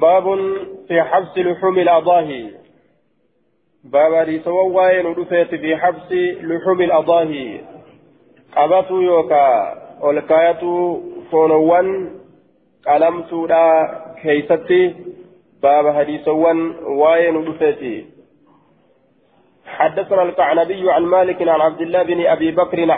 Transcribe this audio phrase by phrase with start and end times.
[0.00, 0.24] باب
[0.88, 2.50] في حبس لحوم الأضاحي.
[3.84, 7.60] باب ريسوا وين ودفيت في حبس لحوم الأضاحي.
[8.56, 10.62] قبطوا يوكا والكاية
[11.30, 12.10] فونوان
[12.86, 13.64] قلمتوا لا
[14.22, 14.94] كيستي
[15.62, 18.04] باب حديثوان وين ودفيت
[19.66, 22.90] حدثنا القعنبي عن مالك عن عبد الله بن أبي بكر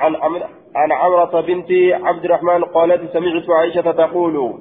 [0.77, 1.71] عن عمرة بنت
[2.07, 4.55] عبد الرحمن قالت سمعت عائشة تقول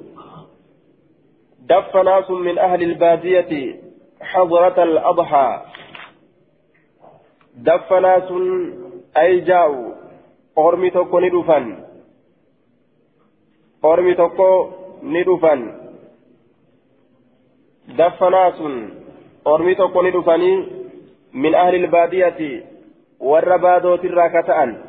[1.68, 3.80] دف ناس من أهل البادية
[4.20, 5.62] حضرة الأضحى.
[7.56, 8.32] دف ناس
[9.16, 9.94] أي جاءوا
[10.58, 11.84] أرمي توكو ندفن
[13.84, 14.70] أرمي توكو
[15.02, 15.60] ندفن
[17.88, 18.62] دف ناس
[19.46, 20.66] أرمي توكو ندفني
[21.32, 22.64] من أهل البادية.
[23.20, 24.84] والربادوت الراكتان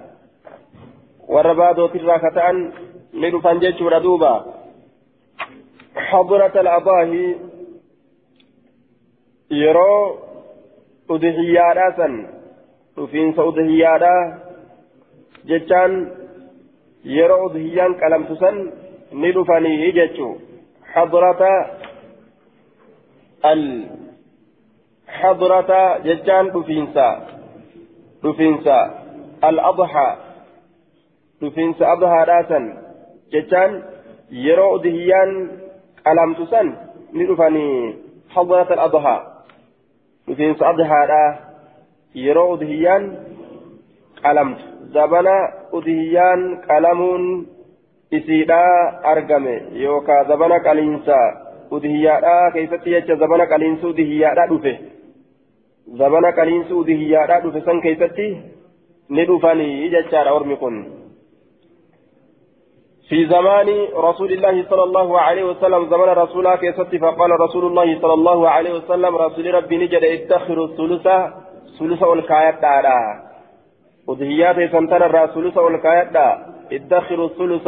[1.27, 2.73] والربادوت الراكتان
[3.13, 4.56] ندفن جيش دوبا.
[5.97, 7.35] حضرة الأضاحي
[9.51, 10.17] يرو
[11.09, 12.27] أضحيادا سن
[12.97, 14.39] رفينس أضحيادا
[15.45, 16.11] جتان
[17.05, 18.71] يرو أضحيان كلام سن
[19.13, 20.35] ندفني جتشو.
[20.93, 21.41] حضرة
[23.45, 23.61] ال
[25.07, 27.09] حضرة جتان رفينسا
[28.25, 28.79] رفينسا
[29.43, 30.09] الأضحى.
[31.43, 32.59] رفينس أضحى راسا.
[33.33, 33.83] جتان
[34.31, 35.31] يرو أضحيان
[36.49, 36.67] san
[37.13, 39.17] ni dhufanii حضرة الأضحى
[40.27, 41.33] مثل أضحى
[42.15, 43.03] yeroo udhiyyaan
[44.23, 44.63] qalamtu
[44.93, 45.35] zabana
[45.77, 47.47] udhiyyaan qalamuun
[48.11, 51.17] isiidhaa argame yookaan zabana qaliinsa
[51.77, 54.73] udhiyyaadhaa keessatti jecha zabana qaliinsa udhiyyaadhaa dhufe
[56.01, 58.27] zabana qaliinsa udhiyyaadhaa dhufe san keessatti
[59.09, 60.96] ni dhufanii jechaadha ormi kun.
[63.09, 68.13] في زمان رسول الله صلى الله عليه وسلم زمان رسولا كيست فقال رسول الله صلى
[68.13, 71.07] الله عليه وسلم رسول ربي نجد ادخروا الثلث
[71.79, 72.99] ثلث والكايات دارا
[74.07, 76.27] ودهيات سنتنا الرسول والكايات دا
[76.71, 77.67] ادخروا الثلث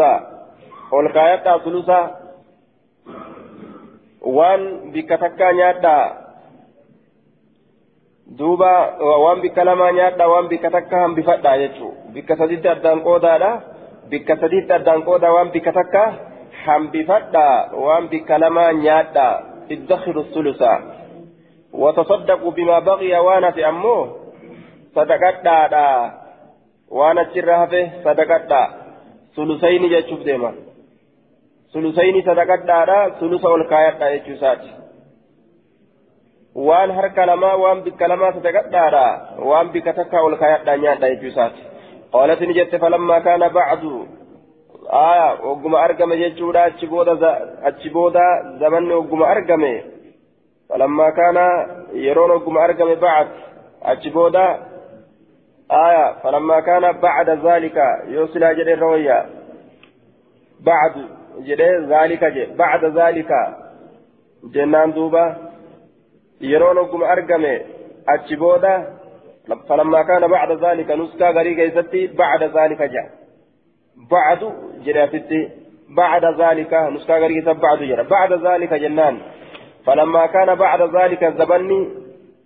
[0.92, 1.90] والكايات دا ثلث
[4.22, 5.98] وان بكتكا نيادا
[8.28, 8.74] دوبا
[9.24, 13.79] وان بكلمة نيادا وان بكتكا هم بفتا يجو بكتدت الدان قودا
[14.12, 16.04] bikka sadiitti addaan qooda waan bikka takka
[16.66, 17.46] hambifadha
[17.86, 19.28] waan bikka lamaa nyaadha
[19.76, 20.72] iddakhiru sulusa
[21.74, 24.16] وتصدقوا بما بغي وأنا في أمه
[24.96, 25.60] صدقتا
[26.90, 28.62] وأنا تشرها فيه صدقتا
[29.36, 30.52] ثلثين جاتشوف ديما
[31.74, 34.62] ثلثين صدقتا ثلث والكايتا يجوسات
[36.56, 39.06] waan harka lamaa waan bikka lamaa sadaqadhaadha
[39.50, 41.62] waan bikka takka ol kaayadhaa nyaadha jechuusaati
[42.14, 43.84] قالت نجت فلما كان بعد.
[44.90, 46.68] آية وقم أرقم جيشودا
[47.68, 48.26] أتشبودا
[48.60, 49.64] زمن وقم أرقم.
[50.70, 51.38] فلما كان
[51.94, 53.28] يرون وقم أرقم بعد
[53.84, 54.60] أتشبودا
[55.72, 57.78] آية فلما كان بعد ذلك
[58.08, 59.26] يوصل أجل الروية
[60.60, 60.94] بعد
[61.40, 63.32] جده ذلك جي بعد ذلك.
[64.54, 65.26] جنان دوبا.
[66.42, 67.44] يرون وقم أرقم
[68.10, 68.74] أتشبودا
[69.70, 73.10] فلما كان بعد ذلك نسكا غريقة يستي بعد ذلك جاء.
[74.12, 74.54] بعد
[74.86, 75.50] جراتي
[75.98, 79.18] بعد ذلك نسكا غريقة بعد جرا بعد ذلك جنان.
[79.86, 81.90] فلما كان بعد ذلك الزبني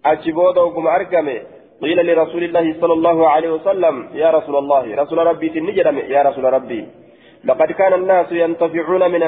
[0.06, 1.40] أجبود وقم أرقمه
[1.82, 6.44] قيل لرسول الله صلى الله عليه وسلم يا رسول الله رسول ربي تنجرم يا رسول
[6.44, 6.88] ربي
[7.46, 9.24] لقد كان الناس ينتفعون من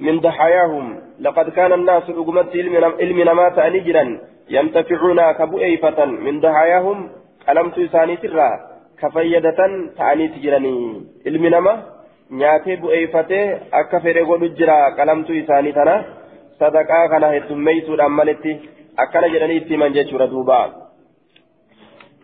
[0.00, 1.00] من ضحاياهم.
[1.20, 2.56] لقد كان الناس بقمت
[3.00, 4.20] علم نمات أنجرا
[4.50, 7.08] ينتفعون كبؤيفة من ضحاياهم
[7.49, 8.53] qalamtu isaaniitirraa
[9.01, 10.85] ka fayyadatan ta'aniiti jiranii
[11.31, 11.73] ilmi nama
[12.41, 13.45] nyaatee bu'eeffatee
[13.81, 15.95] akka fedhe godhu jira qalamtu isaanii tana
[16.59, 18.57] sadaqaa kana heddummeeysuudhaan malitti
[19.03, 20.59] akkana jedhanii itti himan jechuudha duuba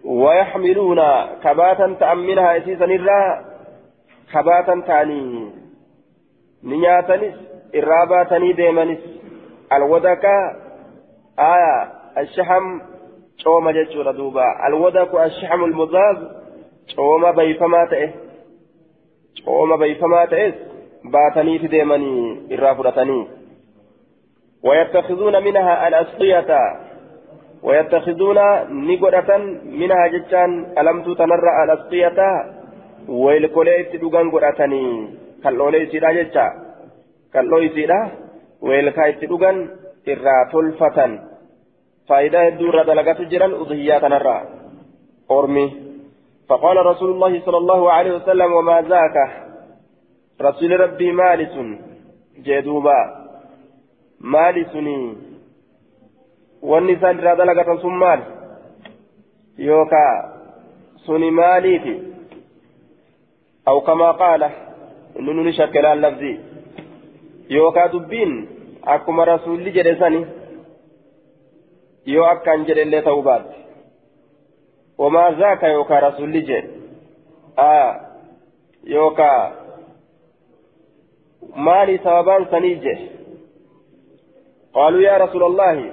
[0.03, 0.99] ويحملون
[1.43, 3.45] كباتا تأمنها إسيسا إرى
[4.33, 5.51] كباتا تاني
[6.63, 7.33] نياتنس
[7.75, 8.99] إراباتني ديمنس
[9.73, 10.37] الودكا
[11.39, 12.81] آية الشحم
[13.44, 14.44] cooma jechuudha duuba.
[14.66, 16.18] Alwadaku ashaxmu lmudaaz
[16.96, 18.12] cooma bayfamaa ta'e.
[19.44, 20.54] Cooma bayfamaa ta'es
[21.10, 23.24] baataniiti deemanii irraa fudhatanii.
[24.66, 26.50] ويتخذون منها الأسقية
[27.62, 28.38] ويتخذون
[28.88, 32.18] نقرة منها جتان ألمت تنرى الأسقية
[33.08, 34.84] ويلكولي تدوغان قرأتني
[35.44, 36.46] كالولي سيدا جتا
[37.32, 38.00] كالولي سيدا
[38.62, 39.56] ويلكاي تدوغان
[40.08, 40.98] إرى تلفة
[42.08, 44.38] فائدة الدورة دلقات جرا أضحيات نرى
[45.30, 45.66] أرمي
[46.48, 49.16] فقال رسول الله صلى الله عليه وسلم وما ذاك
[50.40, 51.54] رسول ربي مالس
[52.46, 53.26] جدوبا
[54.20, 55.18] maali sunii
[56.62, 58.22] wanni isaan irraa dalagatan sun maali
[59.58, 60.14] yookaa
[61.04, 61.94] suni maaliifi
[63.66, 64.48] aw kamaa qaala
[65.18, 66.32] inni nuni shakkelaan lafzi
[67.56, 68.32] yookaa dubbiin
[68.94, 70.26] akkuma rasuulli jedhe sani
[72.14, 73.56] yoo akkaan jedhe illee ta'uu baatte
[75.04, 76.70] wamaa zaaka yookaa rasuulli jedhe
[77.66, 77.90] aa
[78.94, 79.40] yookaa
[81.68, 83.16] maali sababaan sanii jedhe
[84.76, 85.92] يا رسول الله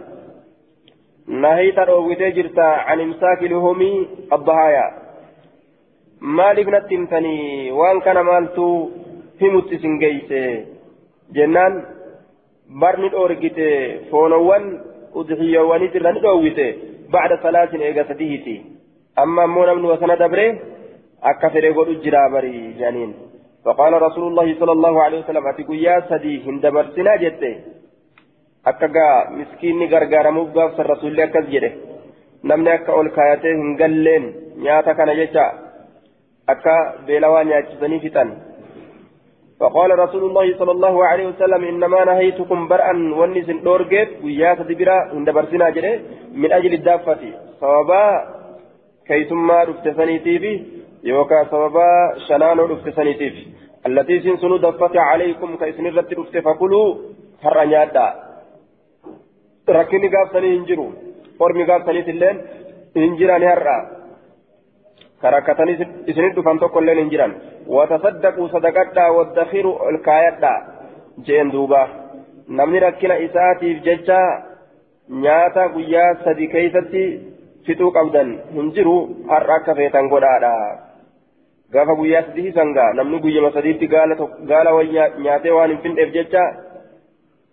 [1.27, 4.88] نهيت رويتي جرتا عن امساك لهمي الضحايا
[6.24, 8.65] maaliif natti himtanii waan kana maaltu
[9.42, 10.42] himutti isin geeyse
[11.36, 11.74] jennaan
[12.81, 13.68] barni dhoorgite
[14.12, 14.63] foonowwan
[15.19, 16.68] udhiyyoowwanis irra ni dhoowwite
[17.13, 18.56] bacda salaatin eega sadiiti
[19.15, 20.48] amma ammoo namni wasana dabre
[21.33, 23.13] akka fedhe godhu jira bari janiin.
[23.65, 27.44] فقال رسول الله صلى الله عليه وسلم أتي يا سدي هند برسنا جت
[28.68, 29.07] أكا
[29.39, 31.71] مسكين غرغر مبغاف الرسول الله كذجره
[32.44, 34.24] نمني أكا أول كايته هنقلين
[34.63, 35.45] نياتا كان جتا
[36.54, 36.75] أكا
[37.07, 38.30] بيلوان يأتسني فتن
[39.59, 45.29] فقال رسول الله صلى الله عليه وسلم إنما نهيتكم برأا ونس دورجيت ويا تدبرا عند
[45.29, 45.94] برسنا جري
[46.41, 47.21] من أجل الدافة.
[47.61, 48.03] صوابا
[49.07, 50.53] كيتما رفتسني تيبي
[51.03, 51.88] يوكا صوابا
[52.27, 53.44] شنانو رفتسني تيبي
[53.88, 56.88] التي سنسنو دفت عليكم كيسن الرت رفت فكلوا
[57.44, 58.07] هرنيادا
[59.69, 60.88] ركني قابسني هنجرو
[61.39, 62.38] فرمي قابسني تلين
[62.97, 63.77] هنجراني هرّا.
[65.21, 65.73] كركتني
[66.09, 67.31] إسنين دفن تقول لين جيران
[67.68, 70.54] وتصدقوا صدقتا وادخروا الكايتا
[71.25, 71.88] جين دوبا
[72.50, 74.21] نمني ركنا إساتيف ججا
[75.10, 76.06] نياتا قيا
[76.54, 77.33] كيستي
[77.65, 78.95] fituu qabdan hin jiru
[79.27, 80.54] har'a akka feetan godhaadha
[81.74, 86.44] gaafa guyyaa sadii sangaa namni guyyama sadiitti gaala wayii nyaatee waan hin findeef jecha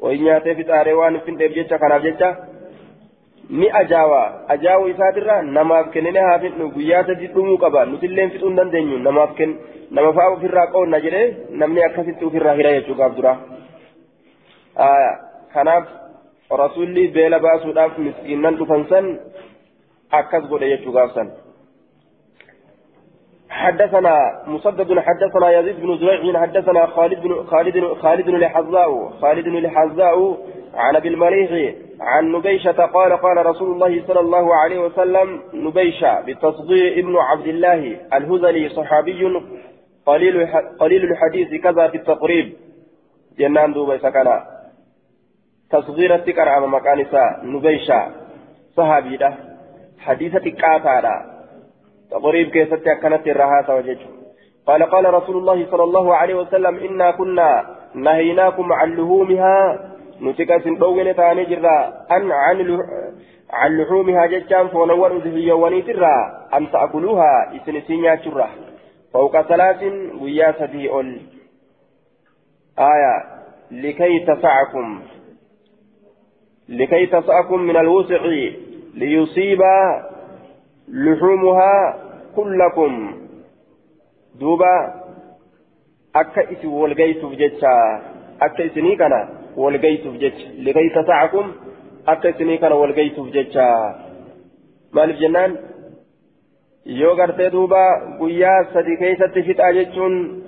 [0.07, 2.31] wayii nyaatee fixaaree waan hin findeef jecha kanaaf jecha
[3.61, 4.23] ni ajaawa
[4.55, 9.39] ajaawu isaatirra namaaf kennine haa fidhu guyyaa sadi dhumuu qaba nutilleen fixuu hin dandeenyu namaaf
[9.39, 9.57] kenn
[9.91, 11.27] nama fa'aa ofirraa qoonna jedhee
[11.63, 13.37] namni akkasitti ofirraa hira jechuu gaaf dura.
[15.55, 15.85] Kanaaf
[16.63, 19.13] rasuulli beela baasuudhaaf miskiinnan dhufan san
[20.23, 21.23] akkas godhe jechuu gaaf
[23.51, 30.37] حدثنا مسدد حدثنا يزيد بن زريع حدثنا خالد بن خالد خالد الحذاء خالد الحذاء
[30.75, 36.93] عن ابي المليح عن نبيشة قال قال رسول الله صلى الله عليه وسلم نبيشة بالتصغير
[36.93, 39.27] ابن عبد الله الهذلي صحابي
[40.07, 40.47] قليل
[40.79, 42.53] قليل الحديث كذا في التقريب.
[43.39, 44.47] جنان دوبي سكنا
[45.71, 47.07] تصغير التكر على مكان
[47.43, 48.07] نبيشة.
[48.77, 49.35] صحابي ده.
[49.99, 51.27] حديثة كاتا
[52.11, 54.11] تقريب كيست كانت الرهاسة وجهه.
[54.67, 59.79] قال قال رسول الله صلى الله عليه وسلم إنا كنا نهيناكم عن لهومها
[60.23, 61.79] نتكا سندوغن تاني جرا
[62.11, 62.59] أن عن
[63.51, 66.17] عن لحومها ججان فونور ذهي ونيترا
[66.55, 67.57] أن تأكلوها.
[67.57, 68.49] إسنسينيا شرا
[69.13, 69.83] فوق ثلاث
[70.21, 70.91] ويا سدي
[72.79, 73.15] آية
[73.71, 75.01] لكي تسعكم.
[76.69, 78.23] لكي تسعكم من الوسع
[78.95, 79.63] ليصيب
[80.89, 81.99] لحومها
[82.37, 82.93] كلكم.
[84.41, 84.95] دوبا
[86.17, 88.03] أكا إسي والغيتو جتشا
[88.43, 90.47] أكا إسني كان والغيتو جتش.
[90.59, 91.53] لكي تسعكم
[92.09, 93.69] أكا إسني كان والغيتو جتشا
[94.93, 95.57] مالف جنان؟
[96.87, 97.83] Yoo gartee duuba
[98.19, 100.43] guyyaa sadi keessatti fixaa jechuun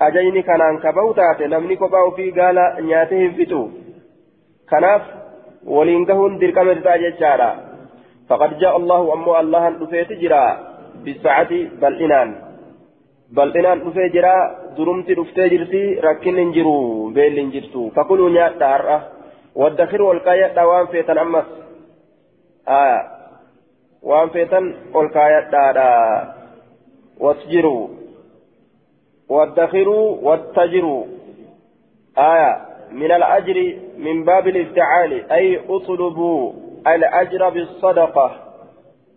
[0.00, 3.62] ajayni kanaan kaba'u taate namni kophaa ofii gaala nyaatee hin fixu
[4.66, 5.02] kanaaf
[5.76, 7.50] waliin gahuun dirqama isaa jechaadha
[8.28, 10.44] فقد جاء الله أمو الله دفيت جرا
[11.04, 12.30] بالساعة بل إنان
[13.30, 14.36] بل إنان دفيت جرا
[14.76, 18.98] درمت دفتي جرتي ركن انجرو بيل انجرتو فكلوا نيات دارة
[19.54, 21.48] والدخر والكاية دوام فيتن أمس
[22.68, 23.17] آية
[24.02, 26.34] وان فيتن والكاية دارة
[27.20, 27.88] واسجروا
[29.28, 31.04] والدخروا واتجروا
[32.18, 32.56] آية
[32.92, 36.52] من الأجر من باب الافتعال أي اطلبوا
[36.86, 38.30] الأجر بالصدقة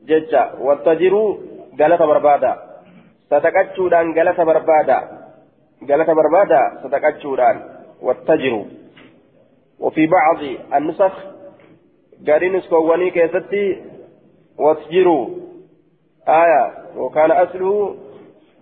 [0.05, 1.37] ججا واتجروا
[1.79, 2.53] قالت بربادا
[3.27, 4.99] ستكتشودان قالت بربادا
[5.89, 7.61] قالت بربادا ستكتشودان
[8.01, 8.65] واتجروا
[9.79, 10.37] وفي بعض
[10.73, 11.13] النسخ
[12.27, 13.90] قارين اسكواني كيستي
[14.61, 15.29] واتجروا
[16.27, 16.73] آية.
[16.97, 17.95] وكان أصله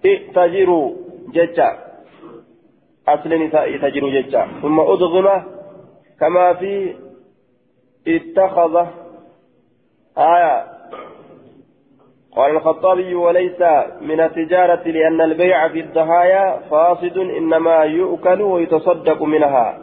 [0.06, 0.92] ائتجروا
[1.34, 1.78] ججا.
[3.08, 4.48] أصل نساء ائتجروا ججا.
[4.62, 5.44] ثم أضغم
[6.20, 6.96] كما في
[8.08, 8.86] اتخذ.
[10.18, 10.66] آية.
[12.36, 13.62] قال الخطابي وليس
[14.02, 19.80] من التجارة لأن البيع في الضحايا فاسد إنما يؤكل ويتصدق منها.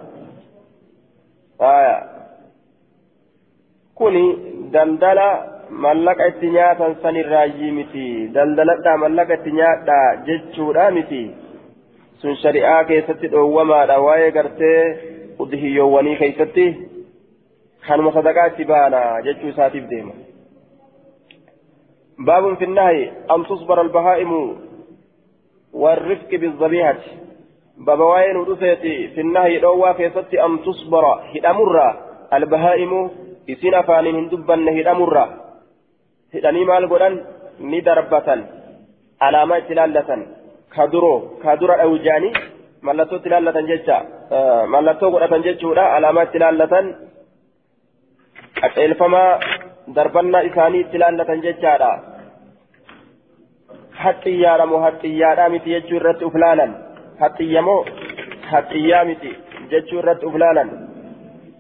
[1.60, 2.02] آية.
[3.94, 4.36] كوني
[4.72, 11.22] دلدلة mallaqa itti nyaatan san irraayyii miti daldaladhaa mallaqa itti nyaadhaa jechuudha miti
[12.22, 14.80] sun shari'aa keessatti dhoowwamaadha waa'ee gartee
[15.38, 16.66] udhiyyoowwanii keessatti
[17.88, 20.16] kanuma sadaqaa itti baana jechuu isaatiif deema
[22.18, 24.56] باب في النهي أن تصبر البهائم
[25.72, 26.98] والرفق بالذبيحة
[27.76, 30.62] باب وين ودفيتي في النهي دوا كيست أن
[36.32, 37.14] تصبر هدمر البهائم
[37.60, 38.28] إسين أفان هندبن هدمر هدني مال قدن ندربة
[39.26, 40.10] علامة تلالة
[40.74, 42.30] كدرو كدر أوجاني
[42.86, 43.98] ملتو تلالة ججا
[44.74, 46.74] ملتو قدن ججورا علامة تلالة
[48.66, 49.24] أتلفما
[49.94, 51.90] darbannaa isaanii itti laallatan jechaadha
[54.04, 56.72] haxxiyyaadha moo haxxiyyaadha miti jechuu irratti uf laalan
[57.20, 57.80] haxxiyya moo
[58.52, 59.30] haxxiyyaa miti
[59.70, 60.70] jechuu irratti uf laalan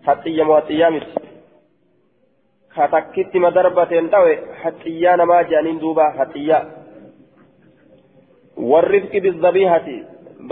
[0.08, 1.25] haxxiyya moo haxxiyyaa miti
[2.76, 6.64] ka takkitti ma darbateen dhawe haxxiyyaa namaa jedhaniin duuba haxxiyyaa
[8.72, 9.98] warrifqi bizzabiihati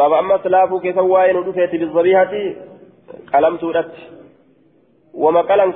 [0.03, 2.45] baba amma silaafuu keessan waa'ee nu dhufeeti bizzabiihati
[3.33, 4.03] qalamtuudhatti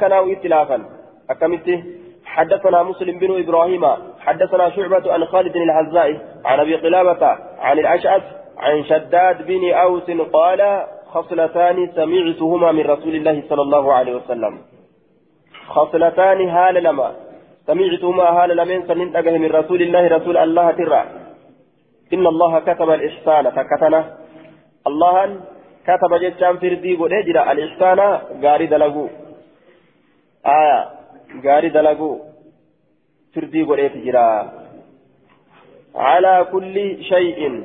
[0.04, 0.88] kanaa itti laafan
[1.30, 1.84] أكملت
[2.24, 3.84] حدثنا مسلم بن إبراهيم
[4.20, 7.26] حدثنا شعبة عن خالد الحزاء عن أبي قلابة
[7.58, 8.22] عن الأشعث
[8.58, 14.58] عن شداد بن أوس قال خصلتان سمعتهما من رسول الله صلى الله عليه وسلم
[15.74, 17.08] خصلتان هال لما.
[17.66, 19.08] سمعتهما هال لمن سنين
[19.42, 21.02] من رسول الله رسول الله ترى.
[22.14, 24.00] إن الله كتب الإحسان فكتنا
[24.88, 25.16] الله
[25.88, 28.00] كتب جتشان فردي قد الإحسان
[28.44, 28.94] قارد له
[30.46, 30.98] آية
[31.44, 32.14] gaarii dalaguu
[33.34, 34.24] firdii godheeti jira
[35.92, 37.56] calaa kulli shay'in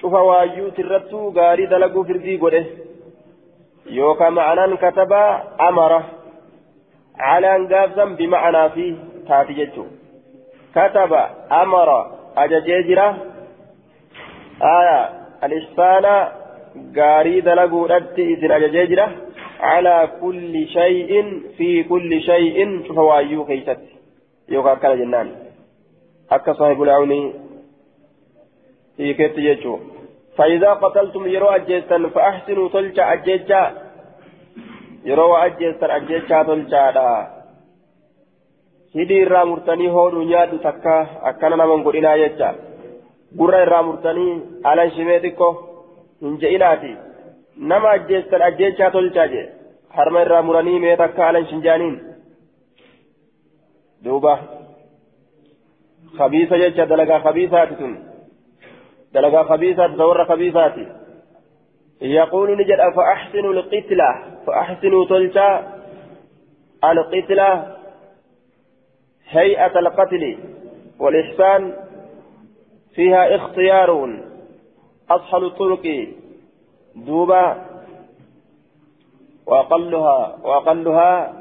[0.00, 2.62] cufa waayyuu tirrattuu gaarii dalaguu firdii godhe
[3.96, 5.30] yookaan ma'anaan katabaa
[5.68, 6.00] amara
[7.18, 8.86] calaan gaafsan bima'anaa fi
[9.28, 9.90] taati jechuun
[10.74, 11.22] kataba
[11.60, 11.98] amara
[12.44, 13.06] ajajee jira
[15.46, 16.14] al-ihsaana
[16.98, 19.06] gaarii dalaguudhatti isin ajajee jira
[19.60, 23.92] calaa kulli shay'in fi kulli shay'in cufa waayyuu keeysatti
[24.54, 25.28] yookaan akkana jennaan
[26.36, 27.20] akka saahibulaa'uni
[28.98, 29.78] hiiketti jechuu
[30.37, 33.61] فإذا قتلتم يرو أجيسا فأحسنوا تلجا أجيجا
[35.05, 37.27] يرو أجيسا أجيجا تلجا
[38.93, 40.95] hidii irraa murtanii hoodhu nyaadhu takka
[41.29, 42.49] akkana naman godhinaa jecha
[43.39, 44.33] gurra irraa murtanii
[44.71, 45.53] alan shimee xiqqoo
[46.25, 46.91] hin je'inaati
[47.71, 49.45] nama ajjeessan ajjeechaa tolchaa jee
[49.97, 51.95] harma irraa muranii mee takka alan shinjaaniin
[54.05, 54.35] duuba
[56.17, 57.97] kabiisa jecha dalagaa kabiisaati tun
[59.12, 60.86] Dalagaa kabiisaati tawarra kabiisaati
[62.00, 65.72] يقول نجد فأحسنوا القتلة؟ فأحسنوا تلتا
[66.84, 67.76] القتلة
[69.28, 70.38] هيئة القتل
[70.98, 71.76] والإحسان
[72.94, 74.20] فيها اختيار
[75.10, 76.06] أسهل الطرق
[76.96, 77.64] دوبا
[79.46, 81.32] وأقلها وأقلها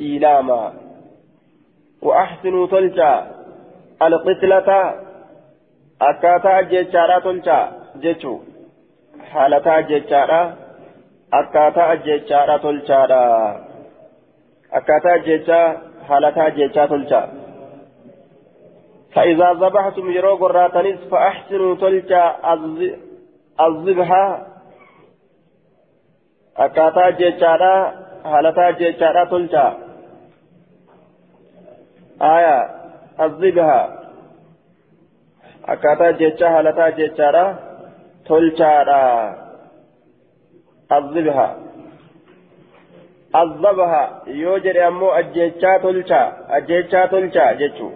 [0.00, 0.74] إيلاما.
[2.02, 3.14] وأحسنوا تلجا
[4.02, 4.94] القتلة
[6.02, 7.58] أكاتا جيتشارا تلجا
[8.02, 8.34] جيتشو
[9.32, 10.56] حالتا جيتشارا
[11.32, 13.00] أكاتا جيتشارا تلجا
[14.72, 15.60] أكاتا جيتشا
[16.08, 17.22] حالتا جيتشا تلجا
[19.14, 22.24] فإذا ذبحتم يرو قراتنس فأحسنوا تلجا
[23.66, 24.10] الذبح
[26.64, 27.92] akkaataa jechaadha
[28.30, 29.64] haalataa jechaadha tolcha
[32.30, 32.56] aya
[33.26, 33.99] azibha
[35.66, 37.44] akkaataa jecha haalataa jechaadha
[38.28, 39.00] tolchaadha
[40.98, 41.48] azibha
[43.42, 44.02] azabaha
[44.42, 46.22] yoo jedhe ammoo ajjechaa tolcha
[46.60, 47.92] ajjechaa tolcha jechuu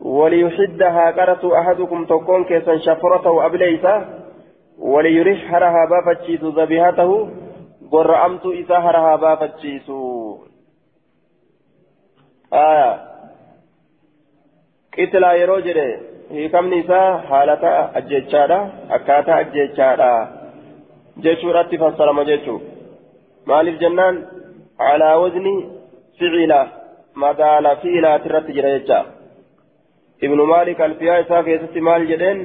[0.00, 4.22] وليحدها قرة أحدكم تكون كيسا شفرته أبليسا
[4.78, 7.28] وليرح هرها بافتشيت ذبيحته
[7.90, 9.98] gorra'amtuu isaa harahaa baafachiisu
[14.96, 15.86] qitlaa yeroo jedhe
[16.32, 18.58] hiikamni isaa haalata ajjechaadha
[18.96, 20.10] akkaataa ajjechaadha
[21.26, 22.60] jechuudhatti fassarama jechuu
[23.46, 24.16] maaliif jennaan
[24.78, 25.54] calaa wazni
[26.18, 26.60] ficila
[27.14, 29.04] madaala fiilaati irratti jira jecha
[30.28, 32.40] ibnu maalik alfiyaa isaa keessatti maal jedheen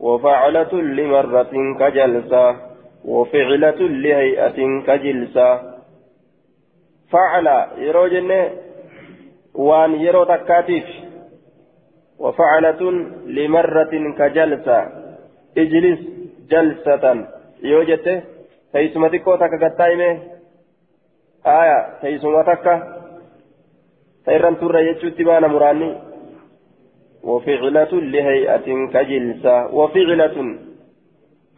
[0.00, 2.56] وفعلة لمرة كجلسة
[3.04, 5.48] وفعلة لهيئة كجلسة
[7.12, 7.46] فعل
[7.78, 8.50] يرو جنة
[9.54, 10.84] وان يرو تكاتيف
[12.18, 12.80] وفعلة
[13.36, 14.78] لمرة كجلسة
[15.58, 16.00] اجلس
[16.50, 17.04] جلسة
[19.12, 20.08] xiqqoo takka gattaa'ime
[21.44, 22.74] aya teessuma takka
[24.24, 25.90] ta irran turre jechuutti baana muraanni
[27.22, 30.36] وفعلة لهيئة كجلسة وفعلة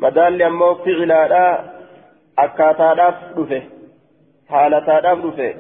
[0.00, 1.64] مدال أمو فعلة
[2.38, 2.90] أكاتا
[3.36, 3.62] دفه
[4.48, 5.54] حالتا دفه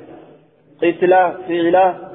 [0.82, 2.09] قتلة فعلة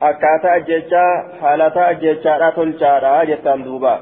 [0.00, 3.92] akkaataa ajjechaa haalataa ajjechaadhaa tolchaadha jettaan duuba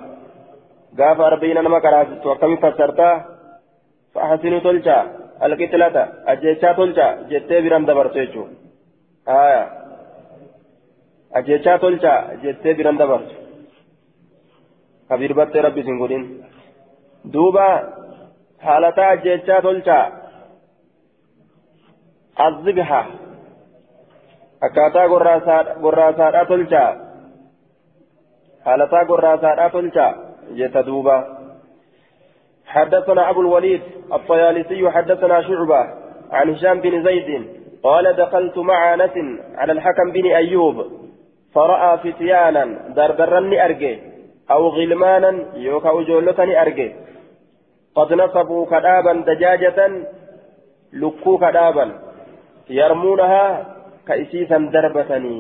[0.97, 3.15] gaafa arbiina nama karaasistu akkami fassartaa
[4.15, 5.05] fa'asinuu tolchaa
[5.41, 9.63] alqixilata ajjechaa tolchaa jettee biran dabartu jechuudha
[11.41, 13.35] ajjechaa tolchaa jettee biran dabartu
[15.09, 16.25] kabirbattee rabbi sin godhin
[17.33, 17.67] duuba
[18.67, 20.05] haalataa ajjechaa tolchaa
[22.47, 23.01] azibha
[24.67, 25.09] akkaataa
[25.85, 26.91] gorraasaadhaa tolchaa
[28.65, 30.13] haalataa gorraasaadhaa tolchaa
[30.59, 31.17] jetta duuba.
[32.67, 35.81] حدثنا أبو الوليد الطيالسي حدثنا شعبة
[36.33, 37.49] عن هشام بن زيد
[37.83, 39.17] قال دخلت مع أنس
[39.55, 40.87] على الحكم بن أيوب
[41.55, 42.65] فرأى فتيانا
[42.97, 44.03] دردرني أرجي
[44.51, 46.95] أو غلمانا يوكا أجولتني أرجي
[47.95, 49.91] قد نصبوا كدابا دجاجة
[50.93, 51.93] لكوا كدابا
[52.71, 53.74] يرمونها
[54.09, 55.39] كأسيسا دربتني.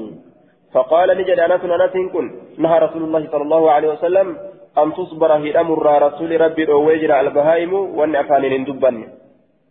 [0.74, 2.26] فقال نجد أنس أنس كن
[2.58, 4.28] نهى رسول الله صلى الله عليه وسلم
[4.78, 8.96] أن تصبر هدأمر رسول ربي أويجر البهائم وأن أفانين دبن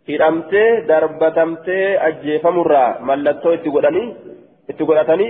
[0.08, 4.04] هدأمتي دربتمتي أجيفمرا ملتو اتقلني
[4.70, 5.28] اتقلتني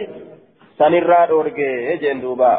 [0.78, 2.52] سنرى أورجي جين دوبا.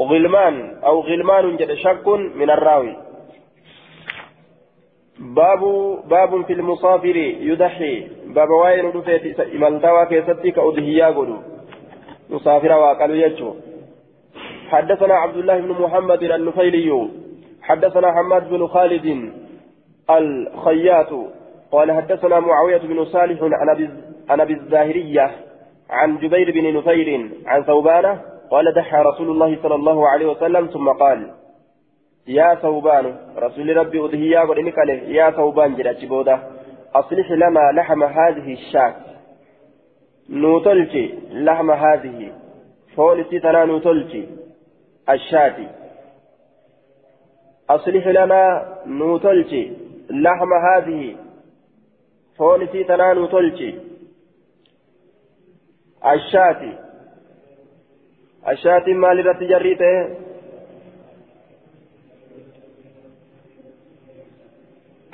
[0.00, 0.56] غلمان
[0.88, 2.06] أو غلمان جد شك
[2.40, 3.09] من الراوي.
[5.20, 5.60] باب
[6.08, 8.08] باب في المسافر يضحي.
[8.26, 11.36] باب وين رفيت ملتوى كيستي كأضحيا قدو.
[12.30, 13.54] مسافر وقالوا يجو.
[14.70, 17.08] حدثنا عبد الله بن محمد النفيلي.
[17.62, 19.32] حدثنا حماد بن خالد
[20.10, 21.12] الخياط.
[21.72, 23.42] قال حدثنا معاوية بن صالح
[24.30, 25.30] عن أبي الزاهرية
[25.90, 30.88] عن جبير بن نفير عن ثوبانة قال دحى رسول الله صلى الله عليه وسلم ثم
[30.88, 31.30] قال
[32.28, 34.58] يا ثوبان رسول ربي أدهيا قل
[35.18, 36.50] يا ثوبان جل بودا.
[36.94, 38.94] أصلح لنا لحم هذه الشاة.
[40.30, 42.32] نوتلتي لحم هذه.
[42.96, 44.28] فولتي تنا نوتلتي
[45.08, 45.56] الشاة.
[47.70, 48.42] أصلح لنا
[48.86, 49.76] نوتلتي
[50.10, 51.16] لحم هذه.
[52.38, 53.78] فولتي تنا نوتلتي
[56.06, 56.62] الشاة.
[58.48, 60.29] الشاة مال رتجريته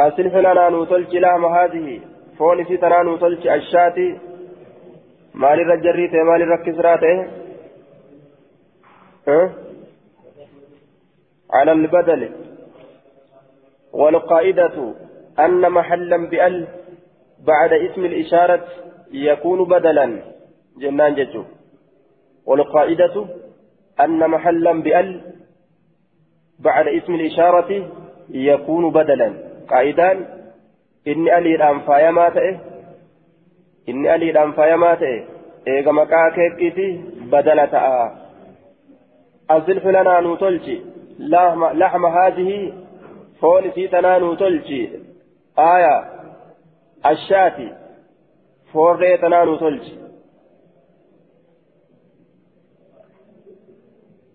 [0.01, 2.01] أصلح لنا نوتلج لام هذه
[2.39, 4.19] فون في تنا نوتلج الشاتي
[5.35, 7.27] مال الرجريته مال الركسراته
[9.29, 9.51] أه؟
[11.51, 12.31] على البدل.
[13.93, 14.95] والقاعدة
[15.39, 16.67] أن محلا بأل
[17.47, 18.65] بعد اسم الإشارة
[19.13, 20.23] يكون بدلا.
[20.79, 21.45] جنان ججو.
[22.47, 23.27] والقاعدة
[24.01, 25.21] أن محلا بأل
[26.59, 27.91] بعد اسم الإشارة
[28.31, 29.46] يكون بدلا.
[29.73, 30.19] Qaa'idaan
[31.13, 32.53] inni aliidhaan faayamaa ta'e
[33.93, 35.17] inni aliidhaan faayamaa ta'e
[35.75, 36.87] eega maqaa keekkiiti
[37.35, 38.07] badala ta'a
[39.57, 40.77] azilxu lanaa nuu tolchi
[41.83, 42.59] laxma haadihi
[43.41, 44.81] foon isii tanaa nuu tolchi
[45.69, 45.95] aaya
[47.13, 47.69] ashaati
[48.73, 50.07] foorree tanaa nuu tolchi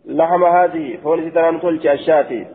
[0.05, 2.47] لحم هذه فون ستران تلشي الشاتي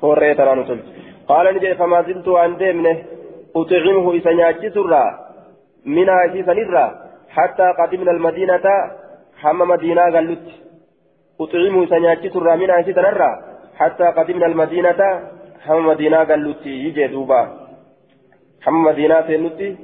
[0.00, 2.96] فور تران تلشي قال نجي فما زلت عن ديمنه
[3.56, 5.04] أطعمه إسنياتي سرا
[5.84, 6.86] منها إسيسا نرا
[7.28, 8.66] حتى قدمنا المدينة
[9.42, 10.46] حم مدينة قلت
[11.40, 13.30] أطعمه إسنياتي سرا منها إسيسا نرا
[13.76, 15.00] حتى قدمنا المدينة
[15.66, 17.42] حم مدينة قلت يجي دوبا.
[18.62, 19.76] حم مدينة سنتي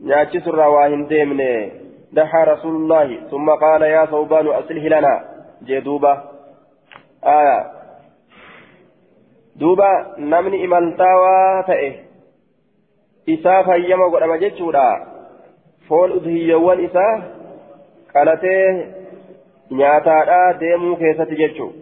[0.00, 1.70] نياتي سرا واهن ديمنه.
[2.12, 5.14] دحى رسول الله ثم قال يا ثوبان أصله لنا
[5.62, 6.12] جدوبة
[7.24, 7.77] آية.
[9.60, 11.88] Duuba namni imaltaawaa ta'e
[13.26, 14.86] isaa fayyama godhama jechuudha
[15.88, 17.14] foon udhiyyawwan isaa
[18.12, 18.62] qalatee
[19.80, 21.72] nyaataadhaa deemuu keessatti jechuu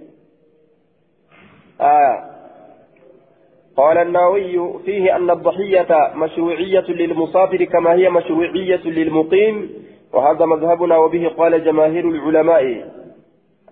[3.76, 9.70] قال النووي فيه أن الضحية مشروعية للمسافر كما هي مشروعية للمقيم
[10.12, 12.64] وهذا مذهبنا وبه قال جماهير العلماء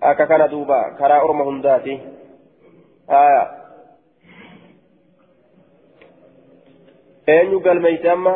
[0.03, 1.99] أكا كان دوبا كرا أرمهم ذاتي
[3.09, 3.64] آية
[7.27, 8.33] eenyu galmeeyse amma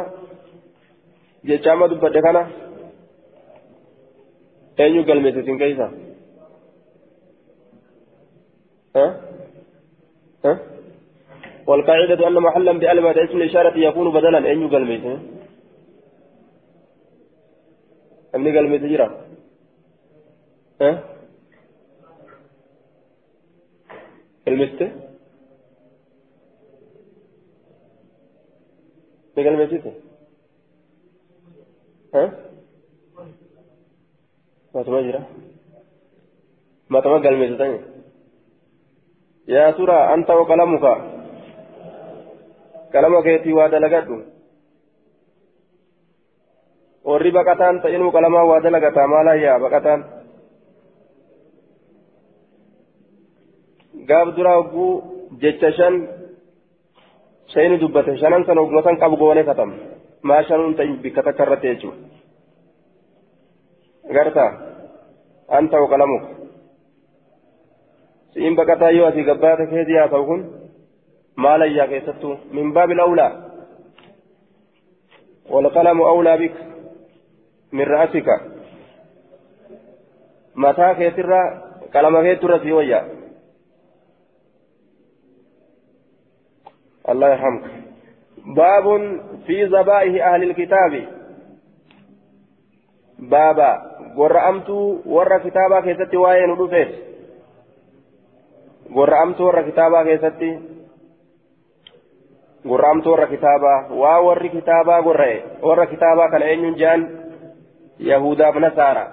[1.48, 2.42] jecha amma dubbadde kana?
[4.84, 5.88] Eenyu galmeeyse sin keeysa
[11.68, 12.72] والقاعدة أن محلا
[13.02, 15.06] بعد اسم الإشارة يكون بدلا أن يقال ميت
[18.36, 19.08] أمني قال ميت جرا
[20.82, 21.04] ها
[24.48, 24.82] المست
[29.48, 29.86] ميت
[32.16, 32.24] ها
[34.76, 35.22] ما تمجرا
[36.90, 37.62] ما تمجر ميت
[39.48, 40.86] يا ترى أنت وقلمك
[43.26, 44.16] keetii waa dalagadhu
[47.10, 50.02] warri baqataan ta'inuu qalamaa waa dalagataa maalayyaa baqataan
[54.10, 54.94] gaaf duraa hogguu
[55.42, 55.96] jecha shan
[57.54, 59.72] san qabu goone katam
[60.22, 61.98] maa shanuun ta'in bikka takka irratti jechuudha
[64.16, 64.52] gartaa
[65.58, 66.28] an ta'u qalamuka
[68.34, 70.42] si'in baqataa yoo asii gabbaata keetii haa ta'u kun
[71.40, 73.30] مالا يا كيستو من باب الأولى
[75.50, 76.56] والقلم أولى بك
[77.72, 78.30] من رأسك
[80.56, 81.32] متى كيتر
[81.94, 83.19] قلم كيتر سيويا
[87.10, 87.64] الله يرحمك
[88.56, 88.86] باب
[89.48, 91.08] في ذبائح أهل الكتاب
[93.20, 93.72] بابا
[94.18, 94.70] ورأمت
[95.06, 96.94] ور كتابا كيستي وين ودفت
[98.92, 100.60] ورأمت ور كتابا كيستي
[103.30, 107.08] kitaabaa waa warri kitaabaa gurra'e warra kitaabaa kana eenyuun jaan
[108.00, 109.04] yahudaaf nasaara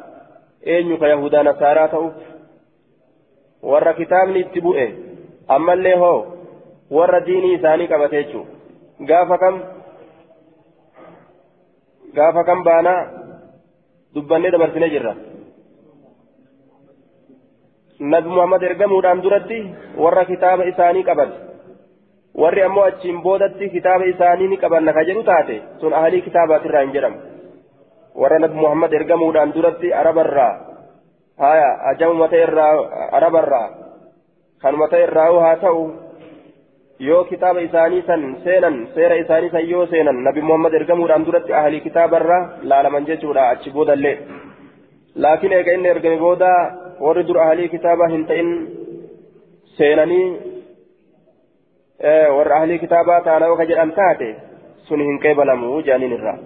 [0.66, 2.14] eenyu ka yahudaa nasaaraa ta'uuf
[3.62, 4.87] warra kitaabni itti bu'e
[5.49, 6.36] ammallee hoo
[6.90, 8.51] warra diinii isaanii qabate jechuudha.
[9.09, 9.55] Gaafa kam?
[12.16, 13.01] Gaafa kam baanaa
[14.14, 15.14] dubbannee dabarsinee jirra?
[18.01, 19.59] Nabi muhammad ergamuudhaan duratti
[19.96, 21.37] warra kitaaba isaanii qabate
[22.37, 26.92] warri ammoo achiin boodatti kitaaba isaanii ni qabanna ka jedhu taate sun ahalii kitaabatirraa hin
[26.92, 27.18] jedhamu.
[28.14, 30.53] Warra nabi muhammad ergamuudhaan duratti arabarraa
[31.38, 32.75] haya ajamu mata irraa
[33.12, 33.68] arabarraa
[34.62, 35.83] kan mata irraa haa ta'u
[36.99, 41.81] yoo kitaaba isaanii san seenan seera isaanii san yoo seenan nabi muhammad ergamuudhaan duratti ahalii
[41.87, 44.17] kitaabarraa laalaman jechuudha achi boodallee
[45.25, 46.51] laakiin eega inni ergame booda
[47.01, 48.51] warri dur ahalii kitaaba hin ta'in
[49.79, 50.27] seenanii
[52.37, 54.29] warra ahlii kitaabaa taana yoo kajedhan taate
[54.89, 56.39] sun hin qeebalamu jaaniin irraa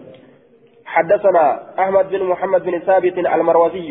[0.94, 1.44] حدثنا
[1.78, 3.90] أحمد بن محمد بن ثابت المروزي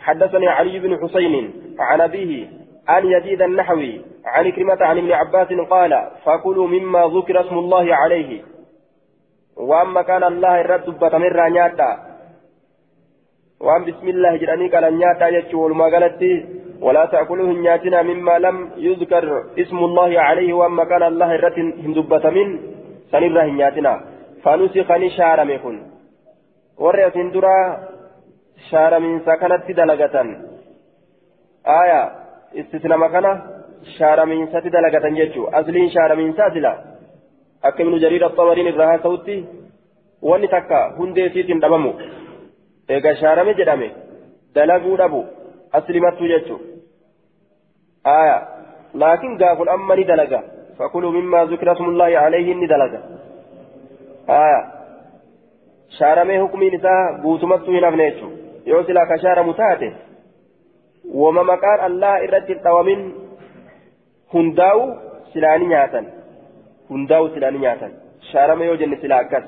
[0.00, 1.34] حدثني علي بن حسين
[1.78, 2.46] عن أبيه
[2.88, 5.92] عن يزيد النحوي عن كلمة عن ابن عباس قال
[6.24, 8.42] فكلوا مما ذكر اسم الله عليه.
[9.56, 11.90] وأما كان الله الرد بتمر نياتا
[13.60, 16.22] وأن بسم الله جراني قال نياتا يجول ما قالت
[16.80, 20.52] ولا تأكلوا هنياتنا مما لم يذكر اسم الله عليه.
[20.52, 22.48] وأما كان الله الرت هندبة من
[23.12, 23.92] سنرى هنياتنا
[24.42, 25.76] فنسخ نشار مكن
[26.78, 27.56] ورئة درا
[28.70, 30.16] شار من سكنت دلقة
[31.66, 32.00] آية
[32.60, 33.55] استثناء مكانة.
[33.98, 36.72] شار من ست دلقة جيتشو أصلين شار من ساتلا
[37.64, 39.44] أكمل جرير الطبرين الرها صوتي
[40.22, 41.92] واني تكا هندي سيتين دبمو
[42.90, 43.90] إيقا شار مجرمي
[44.54, 45.24] دلقوا دبو
[45.74, 46.58] أسلمت جتشو
[48.06, 48.38] آية
[48.94, 50.42] لكن قافل أما ندلقا
[50.78, 53.00] فكلوا مما ذكر اسم الله عليه ندلقا
[54.28, 54.60] آية
[55.98, 58.28] شارمي حكمي نساء بوتمت هنفنيتشو
[58.66, 59.38] يوصل كشار
[64.34, 64.94] متاته وما مكان الله إرد التوامين هنداو
[65.34, 66.06] سلاني نياتا
[66.90, 67.88] هنداو سلاني نياتا
[68.32, 69.44] شارمي يوجن سلاكس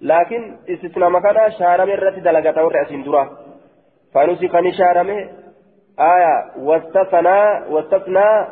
[0.00, 3.28] لكن استثناء مكانا شارمي الرد دلقا ورأسين درا
[4.14, 5.28] فنسي خني شارمي
[6.00, 8.46] آية واستثنى واستثنى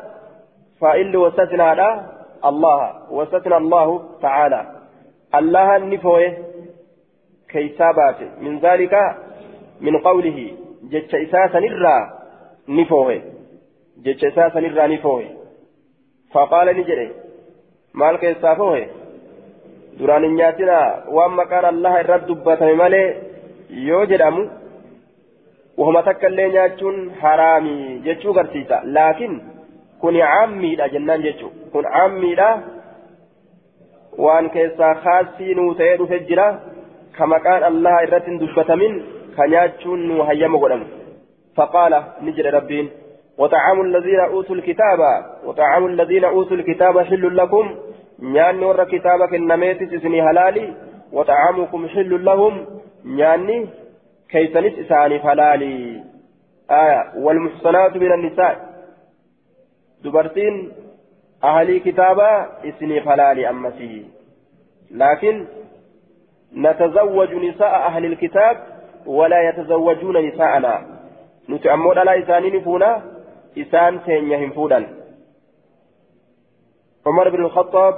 [0.81, 2.07] فإل واستثنى لا
[2.45, 4.67] الله واستثنى الله تعالى
[5.35, 6.37] الله النفوه
[7.49, 8.95] كيسابات من ذلك
[9.81, 10.53] من قوله
[10.83, 12.11] جتش إساسا نرى
[12.69, 13.23] نفوه
[14.05, 15.36] جتش إساسا نرى نفوه
[16.35, 17.11] فقال نجري
[17.95, 18.87] مالك إسافوه
[19.99, 20.79] duraan hin nyaatina
[21.17, 23.07] waan maqaan allaha irratti dubbatame malee
[23.89, 24.43] yoo jedhamu
[25.79, 29.35] wahuma takka illee nyaachuun haraami jechuu garsiisa laakiin
[30.03, 32.49] kun caammiidha jennaan jechuu kun caammiidha
[34.27, 36.47] waan keessaa khaasii nuu ta'ee dhufe jira
[37.17, 38.95] ka maqaan allaha irratti hin dubbatamin
[39.37, 40.87] ka nyaachuun nuu hayyama godhamu
[41.61, 42.93] faqaala ni jedhe rabbiin
[43.39, 45.01] وطعام الذين أوتوا الكتاب
[45.45, 47.77] وطعام الذين أوتوا الكتاب حل لكم.
[48.23, 50.75] نياني ور كتابك النميت سسني هلالي
[51.13, 52.67] وطعامكم حل لهم.
[53.05, 53.67] نياني
[54.31, 56.03] كيسنس إساني هلالي
[56.71, 58.55] آية والمحصنات من النساء.
[60.05, 60.73] دبرتين
[61.45, 64.07] أهلي كتابا إسني فلالي أمتي.
[64.91, 65.45] لكن
[66.57, 68.57] نتزوج نساء أهل الكتاب
[69.07, 70.87] ولا يتزوجون نساءنا.
[71.49, 73.16] نتعمد على إسانين فونا
[73.59, 74.81] إسان تينيهم فودا
[77.07, 77.95] عمر بن الخطاب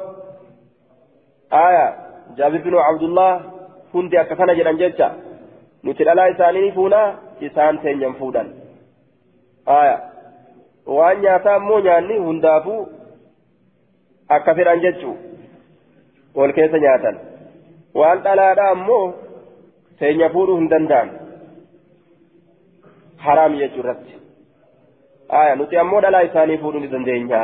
[1.53, 1.97] آية
[2.37, 3.41] جابر بن عبد الله
[6.05, 7.01] dhalaa isaanii fuuna
[7.41, 8.49] isaan teenyan fuudhan
[9.67, 9.97] aya
[10.97, 12.81] waan nyaataa ammoo nyaanni hundaafuu
[14.37, 15.17] akka fedhan jechuu
[16.41, 17.21] wal keessa nyaatan
[18.01, 19.05] waan dhalaadha ammoo
[20.03, 21.11] teenya fuudhuu hin danda'an
[23.27, 24.21] haraam jechuu irratti
[25.41, 27.41] aya nuti ammoo dhalaa isaanii fuudhuu ni dandeenya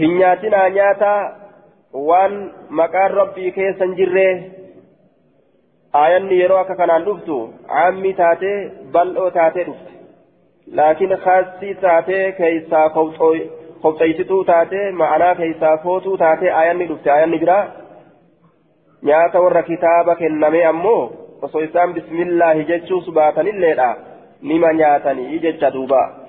[0.00, 1.20] hin nyaatinaa nyaataa
[2.08, 2.34] waan
[2.80, 4.26] maqaan rabbii keessa hin jirre
[6.02, 7.38] aayanni yeroo akka kanaan dhuftu
[7.72, 8.58] caammi taatee
[8.96, 9.92] bal'oo taatee dhufte
[10.80, 17.64] laakiin kaasii taatee keessaa kobxeessituu taatee ma'anaa keessaa footuu taatee aayanni dhufte aayanni biraa
[19.10, 21.02] nyaata warra kitaaba kenname ammoo
[21.48, 23.90] osoo isaan bismillaahi jechuus baatanilleedha
[24.42, 26.22] nima nyaatanii jecha duubaa.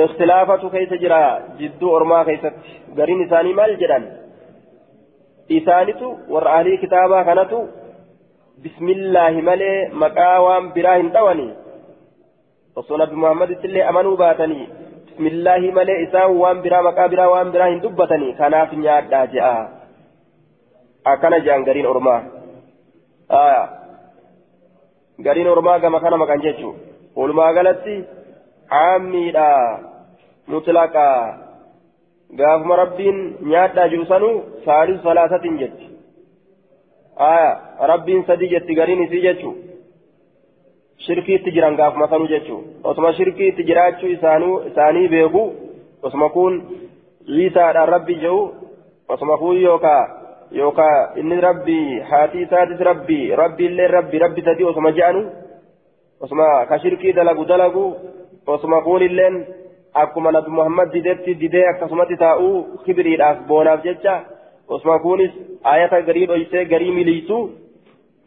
[0.00, 2.54] اختلافة كيف جرى جدو أرما كيست
[2.98, 4.04] قرين إساني مال جدان
[5.52, 7.60] إسانيتو ورأهلي كتابا كانتو
[8.64, 11.48] بسم الله ملي مقاوام براهن دواني
[12.76, 14.62] وصونا بمحمد تلي أمنوا باتني
[15.06, 19.54] بسم الله ملي إسان وان برا مقا برا وان براهن دبتني كاناف نياد داجئا
[21.06, 22.16] أكنا جان قرين أرما
[23.30, 23.81] آية
[25.26, 26.72] قرين أرما كما كان مكان جيتشو
[27.16, 28.04] ولما قالتي
[28.72, 29.48] caammiidha
[30.52, 31.06] mutlaqa
[32.40, 33.18] gaafuma rabbiin
[33.52, 35.88] nyaadhaa jiru sanuu saalisu salaasatiin jetti
[37.26, 37.50] aya
[37.92, 39.50] rabbiin sadii jetti gariin isii jechu
[41.06, 42.56] shirkiitti jiran gaafuma sanuu jechu
[42.92, 45.44] osuma shirkiitti jiraachuu isaanii beeku
[46.02, 46.58] osuma kun
[47.26, 48.40] ciisaadhaan rabbi jedhu
[49.16, 50.02] osuma kun yookaa
[50.60, 51.78] yookaa inni rabbi
[52.10, 55.22] haati isaatis rabbi rabbiillee rabbi rabbi sadii osuma je'anu
[56.26, 57.84] osuma ka shirkii dalagu dalagu
[58.46, 59.36] osuma kuunilleen
[60.02, 64.14] akkuma nabi muhammad didetti didee akkasumatti taa'uu kibiriidhaaf boonaaf jecha
[64.68, 65.32] osuma kuunis
[65.74, 67.38] ayata garii dhoysee garii miliisu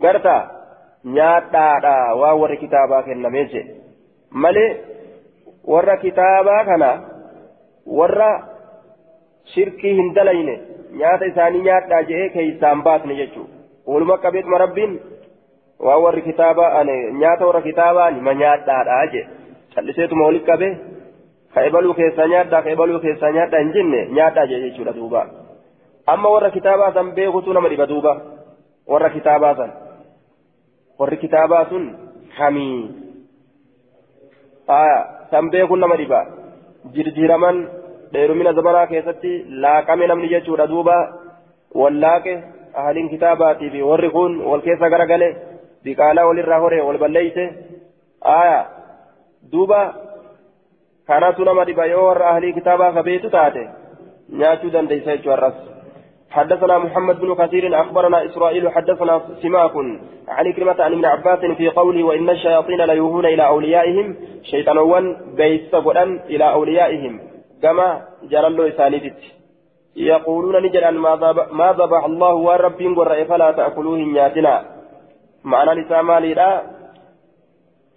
[0.01, 0.35] garta
[1.17, 3.73] nyaadhaadha waan warri kitaabaa kennamee jedhe
[4.43, 4.69] malee
[5.73, 6.89] warra kitaabaa kana
[7.99, 8.31] warra
[9.53, 10.55] shirkii hin dalayne
[11.01, 14.93] nyaata isaanii nyaadhaa jedhee keeysaan baasne jechuudha walumaa qabeetuma rabbiin
[15.87, 16.83] waan warri kitaabaa
[17.21, 19.29] nyaata warra kitaabaa nima nyaadhaadha jedhe
[19.75, 20.69] calliseetuma walitti qabe
[21.53, 25.25] ka ebaluu keessaa nyaadhaa ka ebaluu keessaa nyaadhaa hin jenne nyaadhaa jee jechuudha duuba
[26.13, 28.13] amma warra kitaabaa san beekutu nama dhiba duuba
[28.93, 29.71] warra kitaabaa san
[30.99, 31.85] warri kitaabaa sun
[32.37, 32.77] kamii
[35.31, 36.19] san beekun nama dhiba
[36.97, 37.57] jirjiraman
[38.15, 39.33] dheerumina zamanaa keessatti
[39.65, 40.95] laaqame namni jechuudha duuba
[41.81, 42.35] wallaaqe
[42.81, 45.29] ahaliin kitaabaatii fi warri kun wal keessa garagale
[45.83, 47.45] biqaalaa walirraa hore wal balleeyse
[48.35, 48.59] aya
[49.51, 49.79] duuba
[51.11, 53.63] kanatu nama dhiba yoo warra ahlii kitaabaa kabeetu taate
[54.41, 55.63] nyaachuu dandeeysa jechuu har'as
[56.35, 59.75] حدثنا محمد بن كثير أخبرنا إسرائيل حدثنا سماك
[60.27, 65.73] عن كلمة عن ابن عباس في قوله وإن الشياطين ليوهون إلى أوليائهم شيطانوان بيس
[66.29, 67.19] إلى أوليائهم
[67.61, 69.19] كما الله إسانيتت
[69.95, 70.97] يقولون نجل
[71.51, 74.65] ما ذبح الله والرب قرأ فلا تأكلوه نياتنا
[75.43, 76.61] معنى لسامالي لا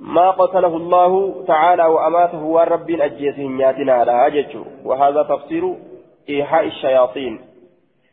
[0.01, 5.75] ما قتله الله تعالى وأماته والرب أجيسه نياتنا لا أجج وهذا تفسير
[6.29, 7.41] إيحاء الشياطين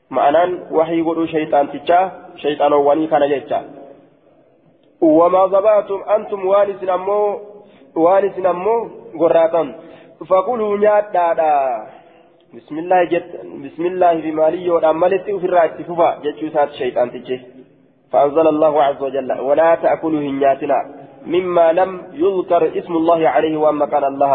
[0.10, 3.60] معنى وحي يقولوا شيطان تجاه شيطان واني كان جيتشا
[5.02, 7.40] وما ذبحتم أنتم وانس أمو
[7.96, 9.76] وانس أمو قراتا
[10.24, 11.28] فقولوا نياتا
[12.56, 13.30] بسم الله جت
[13.66, 14.68] بسم الله بمالي
[15.40, 17.42] في الرأس ففا جتشو سات شيطان تجاه
[18.12, 19.32] فأنزل الله عز وجل.
[19.40, 20.80] ولا تأكلوا هنياتنا
[21.26, 24.34] مما لم يذكر اسم الله عليه وأما كان الله.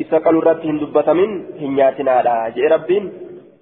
[0.00, 1.30] إذا قالوا رتهم دبة من
[1.62, 2.48] هنياتنا لا.
[2.54, 3.04] جئ ربين.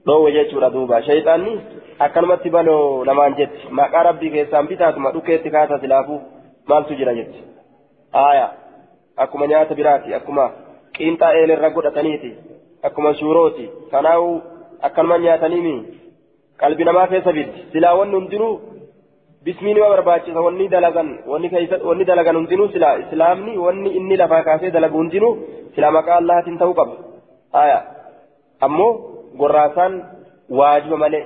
[0.07, 1.53] dhoowwe jechuudha duuba shayxaanni
[1.98, 6.20] akkanumatti baloo namaan jetti maqaa rabbii keessaan bitaatuma dhukeetti kaasa silaafuu
[6.68, 7.40] maaltu jira jetti
[8.22, 8.48] aaya
[9.24, 10.50] akkuma nyaata biraati akkuma
[10.96, 12.30] qiinxaa eelirra godhataniiti
[12.88, 14.28] akkuma shuurooti kanaa'u
[14.88, 15.74] akkanuma nyaataniimi
[16.62, 18.52] qalbi namaa keessa biddi silaa wanni hundinuu
[19.44, 24.98] bismii nima barbaachisa wanni dalagan wanni dalagan hundinuu silaa islaamni wanni inni lafaa kaasee dalagu
[25.02, 25.33] hundinuu
[25.74, 26.94] silaa maqaa allahaatiin ta'uu qaba
[27.62, 27.80] aaya
[28.68, 28.92] ammoo
[29.42, 29.98] gorraasaan
[30.61, 31.24] waajiba malee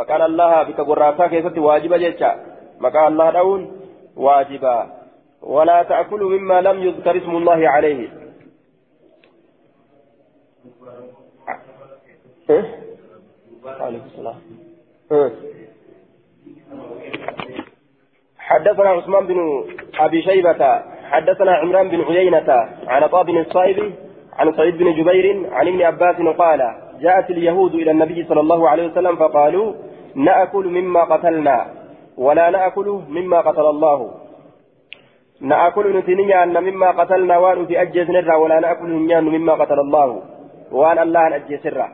[0.00, 2.36] maqaan allaha bika gorraasaa keessatti waajiba jecha
[2.86, 3.66] maqaa allah dha'uun
[4.28, 4.76] waajiba
[5.46, 8.08] ولا تأكلوا مما لم يذكر اسم الله عليه
[13.66, 14.34] عليكم السلام.
[18.38, 19.64] حدثنا عثمان بن
[19.98, 22.50] أبي شيبة حدثنا عمران بن عيينة
[22.86, 23.92] عن عطاء بن الصائب
[24.32, 26.60] عن سعيد بن جبير عن ابن عباس قال
[27.00, 29.74] جاءت اليهود إلى النبي صلى الله عليه وسلم فقالوا
[30.14, 31.66] نأكل مما قتلنا
[32.18, 34.10] ولا نأكل مما قتل الله.
[35.40, 37.76] نأكل نتنيا أن مما قتلنا وان في
[38.08, 40.35] نرى ولا نيان مما قتل الله.
[40.72, 41.88] وان الله أجيس نرى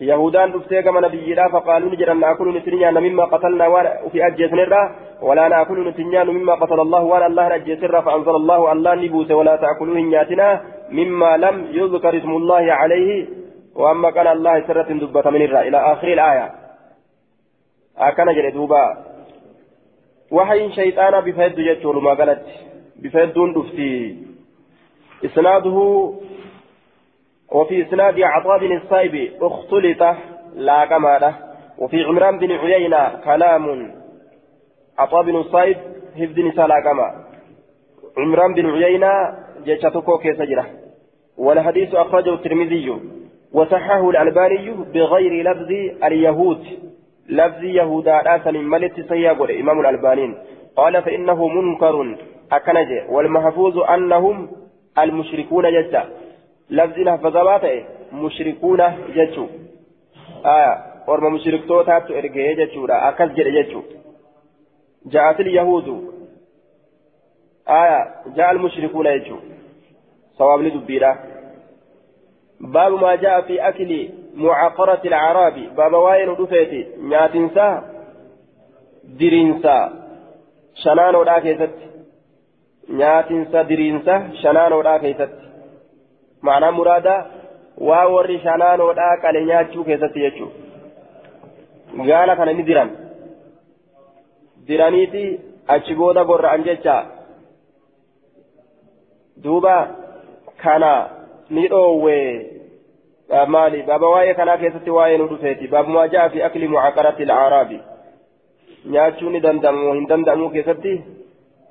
[0.00, 4.82] يهودان دفتي كما نبي فقالوا نجرا نأكل نتنيا أن مما قتلنا وان في أجيس نرى
[5.22, 9.56] ولا نأكل نتنيان مما قتل الله وان الله أجيس نرى فأنزل الله الله نبوس ولا
[9.56, 10.48] تأكلوا نياتنا
[10.90, 13.26] مما لم يذكر اسم الله عليه
[13.74, 16.46] وأما كان الله سرة دبة من الرأي إلى آخر الآية
[17.98, 18.84] أكن جل دوبا
[20.30, 22.42] وحي شيطان بفيد جتشور ما قالت
[23.02, 24.16] بفيد دون دفتي
[25.24, 25.78] إسناده
[27.52, 30.16] وفي إسناد عطاء بن الصائب اختلط
[30.54, 31.34] لا كما
[31.78, 33.94] وفي عمران بن عيينة كلام.
[34.98, 35.76] عطاء بن الصائب
[36.16, 37.24] هفد نساء لا كما.
[38.18, 39.12] عمران بن عيينة
[39.66, 40.66] جتشتكو كيسجرة
[41.38, 42.96] والحديث أخرجه الترمذي.
[43.52, 45.70] وصححه الألباني بغير لفظ
[46.04, 46.64] اليهود.
[47.28, 50.34] لفظ يهودا آسن ملت سيقول إمام الألبانين
[50.76, 52.16] قال فإنه منكر
[52.52, 54.48] أكنج والمحفوظ أنهم
[54.98, 56.04] المشركون جدا
[56.70, 58.80] لفظ لفظات مشركون
[59.14, 59.46] جدوا
[60.46, 63.82] آية ورم مشرك توتات إرجع جدوا أكز جد
[65.06, 65.88] جاءت اليهود
[67.68, 69.38] آية جاء المشركون جدوا
[70.38, 71.18] صواب لدبيرا
[72.60, 77.98] باب ما جاء في أكل معقرة العرب باب واين رفيتي نياتنسا
[79.04, 79.92] درينسا
[80.74, 81.74] شنانو دا كيست
[82.88, 85.47] نياتنسا درينسا شنانو دا كيست
[86.42, 87.26] معنى مرادا
[87.78, 90.48] واوري شنانو دا قال نياتشو كيست يجو
[91.98, 92.90] قال كان ندران
[94.68, 95.40] diraniiti
[95.74, 96.96] achi booda gorra'an jecha
[99.42, 99.76] duuba
[100.62, 100.92] kana
[101.50, 102.16] ni dhoowwe
[103.54, 107.78] maali baaba waa'ee kanaa keessatti waa'ee nu dhufeeti baabumaa ja'a fi akli mucaqarati alcaaraabi
[108.96, 110.94] nyaachuu ni danda'amu hin danda'amu keessatti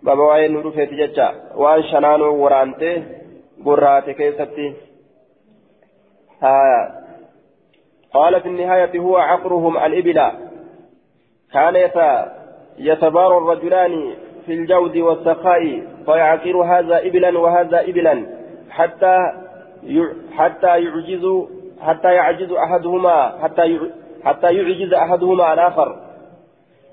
[0.10, 1.28] baaba waa'ee nu dhufeeti jecha
[1.64, 2.96] waan shanaanoo waraantee
[3.64, 4.76] gorraate keessatti.
[8.14, 10.32] قال في النهاية هو عقرهم الإبل
[11.54, 11.76] كان
[12.78, 14.14] يتبارى الرجلان
[14.46, 18.26] في الجود والسخاء فيعقر هذا إبلا وهذا إبلا
[18.70, 19.18] حتى
[20.32, 21.26] حتى يعجز
[21.82, 23.80] حتى يعجز أحدهما حتى
[24.24, 25.96] حتى يعجز أحدهما الآخر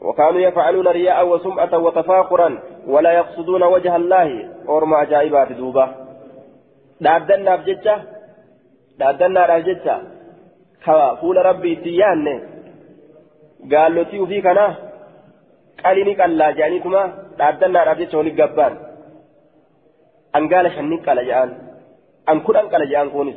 [0.03, 6.04] وكانوا يفعلون رياء وسمعة وتفاخرا ولا يقصدون وجه الله أورما عجائبات دوبة
[7.01, 7.97] بججة
[8.99, 9.97] دادنا بججة
[10.85, 12.27] كوا فول ربي تيان
[13.73, 14.67] قال له تيو في كنا
[15.85, 17.03] قال لي قال لا جانيكما
[17.39, 18.73] دادنا بججة ولقبان
[20.37, 21.51] أن قال شنك قال جان
[22.27, 23.37] an kudhan qala je'an kunis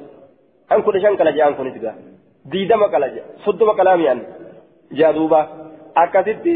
[0.69, 1.95] an kudha shan qala je'an kunis gaa
[2.51, 4.19] diidama qala je'a soddoma qalaa mi'an
[4.97, 5.39] je'a duuba
[6.03, 6.53] akkasitti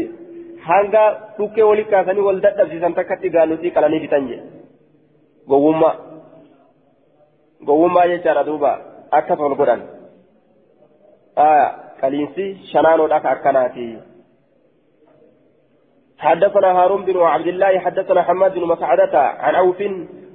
[0.68, 1.02] hanga
[1.38, 4.44] dhukkee walii kaasanii wal dadhabsiisan takkatti gaalutii qalanii fitan jedhe
[5.50, 5.94] gowwummaa
[7.66, 8.72] gowwummaa jechaadha duuba
[9.10, 9.82] akkas wal godhan.
[12.00, 13.88] Qaliinsi shanaanoodha ka akkanaati
[16.22, 19.82] حدثنا هارون بن عبد الله حدثنا حماد بن مسعدة عن عوف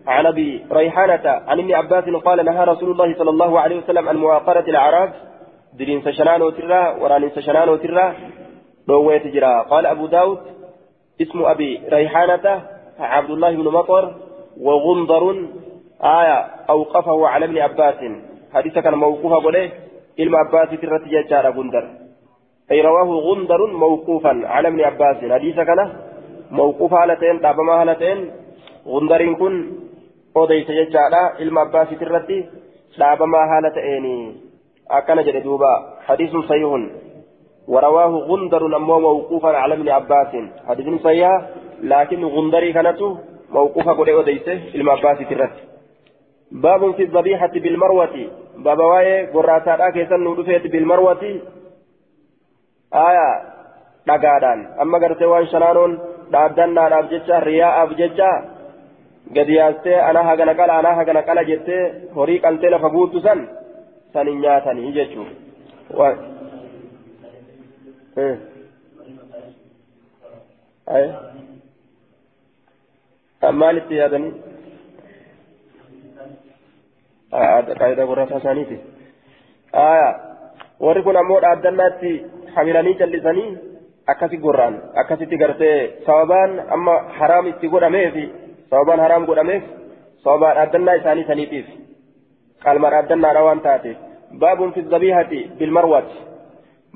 [0.07, 4.17] عن أبي ريحانة عن ابن عباس قال نهى رسول الله صلى الله عليه وسلم عن
[4.17, 5.13] مواقرة الاعراب
[5.79, 8.15] درين سشنان وترى وران سشنان وترى
[8.89, 9.61] رويت جرا.
[9.61, 10.39] قال أبو داود
[11.21, 12.45] اسم أبي ريحانة
[12.99, 14.15] عبد الله بن مطر
[14.59, 15.23] وغندر
[16.01, 16.37] آية
[16.69, 17.99] أوقفه على ابن عباس.
[18.53, 19.71] حديث كان موقوفا قوله
[20.19, 21.85] علم عباس ترت جار غندر.
[22.71, 25.17] أي رواه غندر موقوفا على ابن عباس.
[25.31, 25.79] حديث كان
[26.51, 28.31] موقوفا على تين تابما على تين.
[28.87, 29.53] غندر كن
[30.37, 32.37] jechaadha ilma abbaasiit irratti
[32.99, 34.15] dhaabamaa haala ta'eeni
[34.97, 35.71] akkana jedhe duuba
[36.07, 36.83] hadiisun sayyihun
[37.67, 40.31] ورواه غندر أمو موقوفا على ابن عباس.
[40.67, 41.41] حديث صحيح.
[41.83, 42.99] لكن غندري كانت
[43.51, 45.53] موقوفة قد أوديسه إلما عباس ترت
[46.51, 48.15] باب في الذبيحة بالمروة
[48.57, 51.23] باب واي قراتات كيسن ندفت بالمروة
[52.93, 53.57] آية
[54.07, 55.93] dhagaadhaan amma gartee waan shanaanuun
[56.33, 58.29] dhaabdannaadhaaf jecha riyaa'aaf jecha
[59.35, 61.83] gadi yaastee anaa hagana qala anaa hagana qala jettee
[62.15, 63.39] horii qaltee lafa guuttu san
[64.13, 65.29] san hin nyaatanii jechuun
[73.63, 74.33] maalitti yaadanii
[77.33, 78.77] قاعدة قرصة ثانيتي
[79.75, 80.09] آية
[80.79, 82.25] وركن أمور أدناتي
[82.55, 83.45] حملاني جلساني
[84.07, 88.23] akkasi gorraan akkasitti gartee sababaan amma haraam itti godhameefi
[88.71, 89.63] sababaan haraam godhameef
[90.23, 91.67] sababaa dhaaddannaa isaanii saniitiif
[92.65, 93.97] qalma dhaaddannaadha waan taateef
[94.43, 96.15] baabun fi zabihati bilmarwati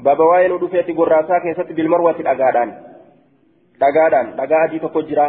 [0.05, 2.71] baaba waa'ee nu dhufeetti gorraasaa keessatti bilmarwati dhagaadhaan
[3.83, 5.25] dhagaadhaan dhagaa adii tokko jira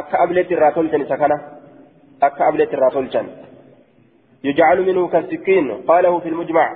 [0.00, 1.36] akka ableetti irraa tolchan isa kana
[2.20, 3.28] akka ableetti irraa tolchan
[4.44, 6.66] يجعل منه كالسكين قاله في المجمع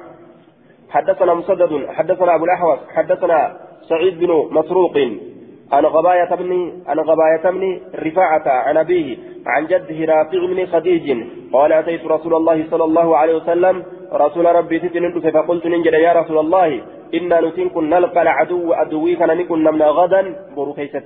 [0.90, 3.56] حدثنا مسدد حدثنا أبو الأحوص حدثنا
[3.88, 4.96] سعيد بن مسروق
[5.72, 9.16] عن غباية بن عن غباية بن رفاعة عن أبيه
[9.46, 11.06] عن جده رافع بن خديج
[11.52, 16.38] قال أتيت رسول الله صلى الله عليه وسلم رسول ربي تتن فقلت ننجد يا رسول
[16.38, 16.82] الله
[17.14, 20.22] إنا نتن كن نلقى العدو أدوي كان نكن نمنا غدا
[20.54, 21.04] بورو كيست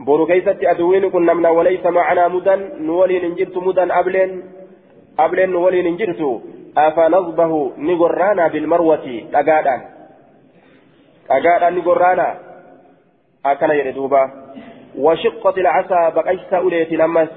[0.00, 4.42] بورو كيست أدوي نكن نمنا وليس معنا مدن نولي ننجرت مدن أبلين
[5.18, 6.42] أبلين نولي ننجرت
[6.76, 9.76] أفنصبه نقرانا بالمروة أقادا
[11.30, 12.28] أقادا نقرانا
[13.46, 14.22] أكن يردوبا
[14.98, 17.28] وشقت العصا بقيت أوليت لمس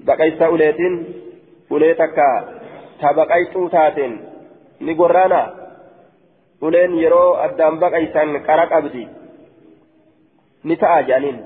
[0.00, 0.80] بقيت أوليت
[1.72, 2.18] أوليتك
[3.00, 4.12] تبقيت تاتين
[4.80, 5.62] نقرانا
[6.62, 9.08] uleen yeroo addaan baqaysan qara qabdi.
[10.64, 11.38] Ta'a jedhaniin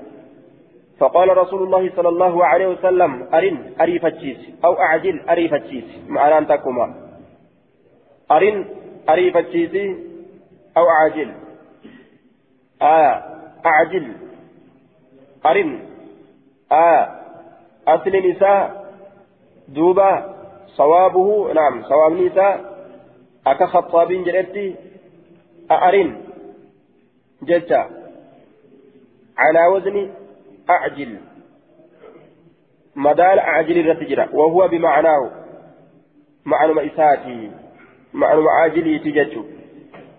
[0.97, 6.85] فقال رسول الله صلى الله عليه وسلم أرن أريفتشيس أو أعجل أريفتشيس معنى أنتكما
[8.31, 8.65] أرن
[9.09, 9.75] أريفتشيس
[10.77, 11.29] أو أعجل.
[12.81, 13.13] آية
[13.65, 14.05] أعجل.
[15.45, 15.69] أرن
[16.71, 17.01] آية
[17.87, 18.61] أصل نساء
[19.67, 20.11] دوبا
[20.67, 22.55] صوابه نعم صواب نساء.
[23.47, 24.75] أكا خطابين جلتي
[25.71, 26.09] أرن.
[27.41, 27.96] جتا
[29.37, 30.09] على وزن
[30.69, 31.17] أعجل
[32.95, 35.31] مدال أعجل الرتجرة وهو بمعناه
[36.45, 37.51] معنى مئساتي
[38.13, 39.43] معنى معاجلي تججو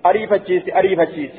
[0.06, 1.34] أريفتشيس أريفتشيس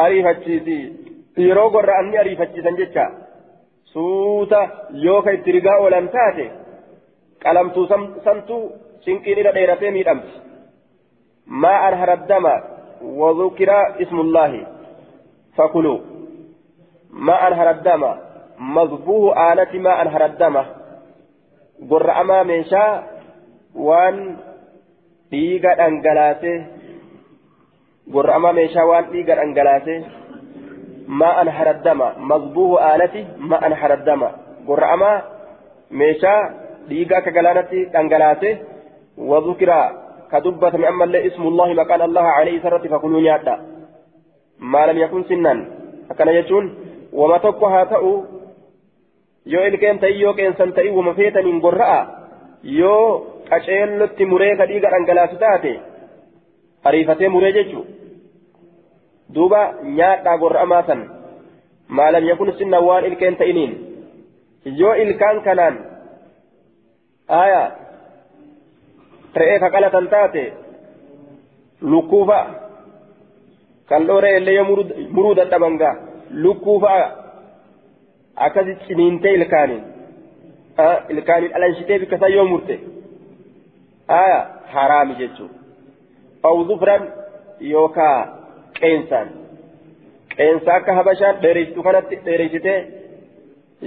[0.00, 1.04] أريفتشيس
[1.36, 3.04] yeroo gorra anni ariifachiisan jecha
[3.92, 4.60] suuta
[5.04, 6.44] yoo ka itti rigaa oolan taate
[7.44, 7.86] qalamtuu
[8.24, 8.60] santuu
[9.04, 10.32] cinqiin irra dheeratee miidhamti
[11.62, 12.54] maa anhara dama
[13.20, 14.60] wadukira ismullaahi
[15.56, 16.14] fakuluu
[17.14, 18.02] ما أنهر الدم.
[18.58, 20.56] مذبوه آلة ما أنهر الدم.
[21.90, 23.04] قر أما من شاء.
[23.74, 24.36] وان
[25.30, 26.66] ديغا أنجلاسه
[28.14, 30.04] قر أما من شاء وان ديغا أنجلاسه
[31.08, 32.00] ما أنهر الدم.
[32.18, 34.22] مذبوه آلة ما أنهر الدم.
[34.68, 35.22] قر أما
[35.90, 36.42] من شاء.
[36.88, 38.58] ديغا كجلانتي أنجلاسه
[39.18, 39.70] وذكر
[40.32, 43.73] كدبة من أما اسم الله مكان الله عليه سرة فكلوا نياتا.
[44.72, 45.54] ما لم يكن سنا
[46.10, 46.66] أكن يجون
[47.44, 48.12] tokko haa ta'u
[49.52, 51.98] yoo ilkeen ta'ii yoo qeensan ta'ii wama feetaniin gorra'a
[52.78, 53.06] yoo
[53.50, 55.72] qaceellotti muree ka dhiiga dhangalaasu taate
[56.84, 57.84] ariifatee muree jechu
[59.34, 59.60] duuba
[59.98, 61.06] nyaadhaa gorra'amaa san
[61.88, 63.72] maalam yakun sinna waan ilkeen ta'iniin
[64.80, 65.78] yoo ilkaan kanaan
[67.28, 67.62] aya
[69.42, 70.44] re'ee ka qalatan taate
[71.80, 72.38] lukkuufa
[73.88, 74.62] kan dhooree illee
[75.16, 75.94] muruu dadhaban gaa
[76.44, 77.04] lukkuu fa'a
[78.46, 79.84] akkasi ciniintee ilkaaniin
[81.08, 82.80] ilkaaniin alanshitee bikka isaa yoo murte
[84.08, 84.40] aya
[84.74, 85.58] haraami jechuudha
[86.50, 87.06] awzufran
[87.74, 88.18] yookaa
[88.80, 89.28] qeensaan
[90.36, 92.80] qeensa akka habashaan dheeressitu kanatti dheeressitee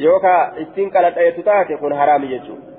[0.06, 2.78] yookaa ittiin qalaxayetu taate kun haraami jechuudha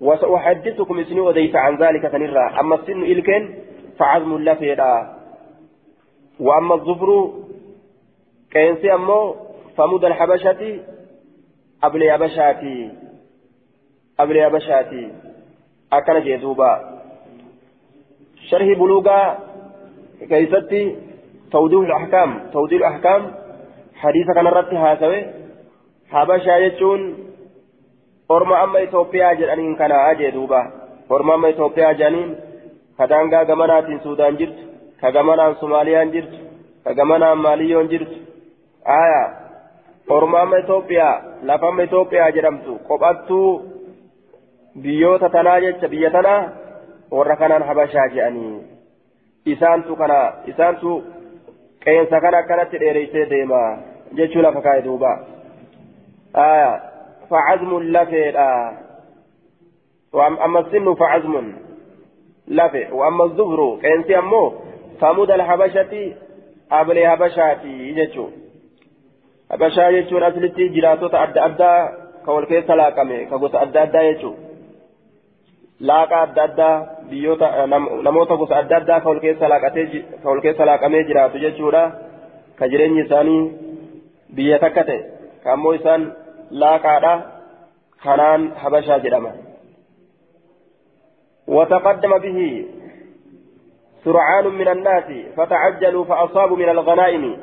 [0.00, 3.54] وسأحدثكم اسمي وديس عن ذلك سنرى أما السن إلكن
[3.98, 5.23] فعزم اللفيدا
[6.40, 7.30] وأما الظفر
[8.54, 9.36] qeensi ammoo
[9.76, 10.82] famuda alhabashati
[11.82, 12.90] ablee habashaati
[14.18, 15.02] ablee habashaati
[15.90, 16.68] akkana jee duuba
[18.50, 19.36] sharhi buluugaa
[20.30, 20.82] keeysatti
[21.50, 23.26] tawdiihu ahkaam tawdiihu ahkaam
[24.02, 25.18] hadiisa kanarratti haasawe
[26.14, 27.02] habashaa jechuun
[28.28, 30.60] orma amma itoophiyaa jedhaniin kanaa jee duuba
[31.08, 32.36] orma amma itoophiyaa jedhaniin
[32.98, 34.00] ka daangaa gamanaatiin
[36.98, 38.16] gamanaan maaliyyoon jirtu
[38.84, 39.22] aya
[40.16, 43.50] ormaama Itoophiyaa lafama Itoophiyaa jedhamtu qophattuu
[44.82, 46.40] biyyoota tanaa jecha biyya tanaa
[47.10, 48.60] warra kanaan habashaa jedhanii
[49.52, 50.18] isaantu kana
[50.52, 50.90] isaantu
[51.84, 53.60] qeensa kana akkanatti dheereysee deema
[54.16, 55.12] jechuu lafa kaa'e duuba
[56.46, 56.70] aya
[57.30, 58.48] facazmun lafeedha
[60.46, 61.46] amma sinnu facazmun
[62.58, 64.46] lafe amma zubru qeensi ammoo
[66.70, 68.30] ablee habashaati jechuu
[69.50, 71.78] habashaa jechuun aslitti jiraatota adda addaa
[72.24, 74.36] ka wal keessa laaqame ka gosa adda addaa jechuun
[75.90, 76.74] laaqa adda addaa
[77.10, 77.66] biyyoota
[78.02, 81.84] namoota gosa adda addaa ka wal keessa laaqamee jiraatu jechuudha
[82.58, 83.42] ka jireenyi isaanii
[84.36, 85.00] biyya takka ta'e
[85.44, 86.12] ka ammoo isaan
[86.50, 87.14] laaqaadha
[88.04, 89.32] kanaan habashaa jedhama.
[91.46, 92.38] وتقدم به
[94.04, 97.36] سرعان من الناس فتعجلوا فأصابوا من الغنائم.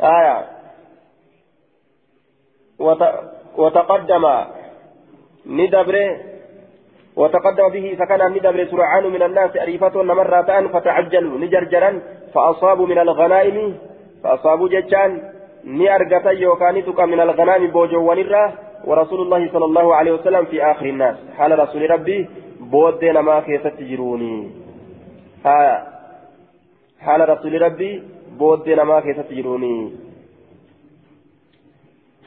[0.00, 0.46] آية.
[3.58, 4.24] وتقدم
[5.46, 5.96] ندبر
[7.16, 12.00] وتقدم به فكان ندبر سرعان من الناس أريفة مرة فتعجلوا نجرجرا
[12.34, 13.78] فأصابوا من الغنائم.
[14.24, 15.22] فأصابوا ججان
[15.64, 18.52] نأرقتا يوكانتك من الغنائم بوجو ونرة
[18.84, 21.16] ورسول الله صلى الله عليه وسلم في آخر الناس.
[21.38, 22.28] حال رسول ربي
[22.60, 24.59] بودنا ما كيست جروني
[25.46, 25.86] آه
[27.00, 28.02] حال رسول ربي
[28.38, 29.92] بودنا ما كيست جروني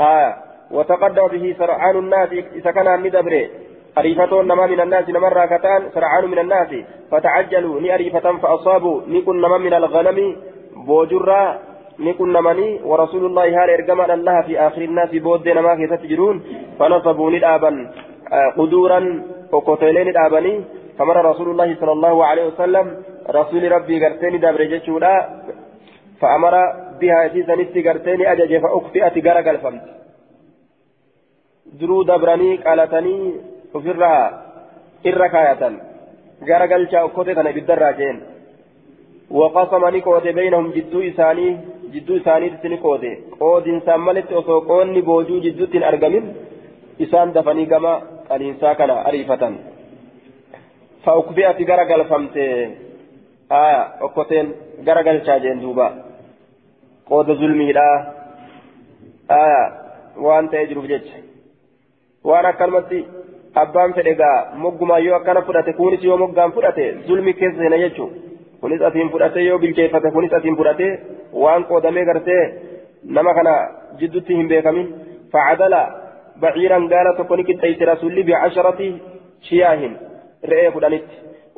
[0.01, 0.35] آه
[0.71, 3.49] وتقدم به سرعان الناس إذا كان ندبره
[3.97, 6.67] أريفتون نما من الناس نمر كتان سرعان من الناس
[7.11, 10.35] فتعجلوا ني أريفة فأصابوا نكن نما من الغنم
[10.87, 11.59] بوجرا
[11.99, 16.43] نكن نمني ورسول الله هال إرجما الله في آخر الناس بود نما كي تجرون
[16.79, 17.71] فنصبوا ندابا
[18.57, 20.63] قدورا وقتلين ندابني
[20.97, 25.15] فمر رسول الله صلى الله عليه وسلم رسول ربي قرتين دابر جتشولا
[26.21, 26.53] فأمر
[27.01, 29.85] بها يسيسا نتي قرتين أجج فأكفئت قرق الفمت
[31.79, 33.17] درو دبرني قالتني
[33.73, 34.23] ofirraa
[35.09, 35.75] irra kaayatan
[36.47, 38.17] gara galchaa okkote kana ibiddarraa jeen
[39.39, 41.53] waqasama ni qoode beynahum jidduu isaanii
[41.93, 45.87] jidduu isaaniitti ni qoode qoodinsaan malitti osoo qoonni boojuu jidduutti hin
[51.05, 52.45] gara galfamte
[53.49, 54.47] aya okkoteen
[54.87, 55.87] gara galchaa jeen duuba
[57.09, 57.95] qooda zulmiidhaa
[59.41, 59.61] aya
[60.25, 61.17] waan ta'ee jiruuf jecha
[62.29, 62.99] waan akkanumatti
[63.63, 68.11] abbaan fedhe gaa moggumaa yoo akkana fudhate kunis yoo moggaan fudhate zulmi keessa seena jechuun
[68.61, 70.87] kunis asiin fudhate yoo bilcheeffate kunis asiin fudhate
[71.43, 72.43] waan qoodamee gartee
[73.17, 73.53] nama kana
[73.99, 74.87] jidduutti hin beekamin
[75.35, 75.81] facadala
[76.41, 78.89] baciiran gaala tokko ni qixxeeyse rasulli bicasharati
[79.49, 79.93] shiyaahin
[80.51, 81.15] re'ee kudhanitti.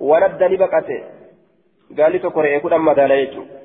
[0.09, 0.97] Wanadda ni baqate.
[1.97, 3.59] Gaalli tokko re'ee kudhan madaala jechuudha.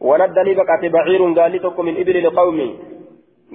[0.00, 2.68] Wanadda ni baqate baciirun gaalli tokko min ibili liqawmi.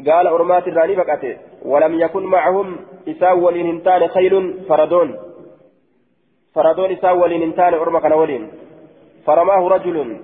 [0.05, 2.77] قال أرمات الراني بقته ولم يكن معهم
[3.07, 4.33] إساء ولين انتان خيل
[4.69, 5.09] فردون
[6.55, 8.43] فردون إساء ولين انتان أرمى كان ولين
[9.25, 10.17] فرماه رجل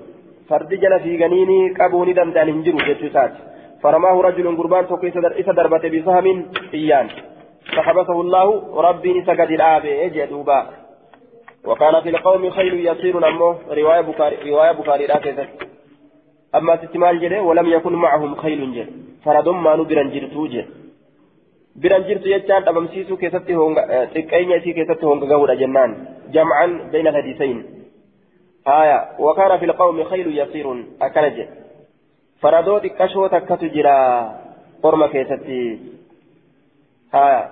[0.49, 3.33] فردجل في جنيني قبوني دمدان جتوسات
[3.83, 5.09] فرماه رجل قربان توكي
[5.41, 7.07] إسا دربت بسهم إيان
[7.75, 10.69] فحبسه الله ربي نسقد الآب إجي دوبا.
[11.65, 13.15] وكان في القوم خيل يصير
[13.69, 15.47] رواية بكاري رواية بكاري لا
[16.55, 18.91] أما ستمال جده ولم يكن معهم خيل جده
[19.25, 20.65] فردم ما نبرا جرتو جده
[21.75, 26.05] بران جرتو يجان أمامسيسو كيستي هونغ تقيني سي كيستي هونغ غورا جنان.
[26.31, 27.65] جمعا بين الحديثين.
[28.67, 30.67] آية وكان في القوم خيل يصير
[31.01, 31.37] أكنج
[32.41, 33.99] فردو تكشو تكتو جرا.
[34.83, 35.79] قرم كيستي.
[37.15, 37.49] آية.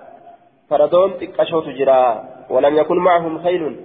[0.70, 3.76] فردون تكشو تجرا ولم يكن معهم خيل.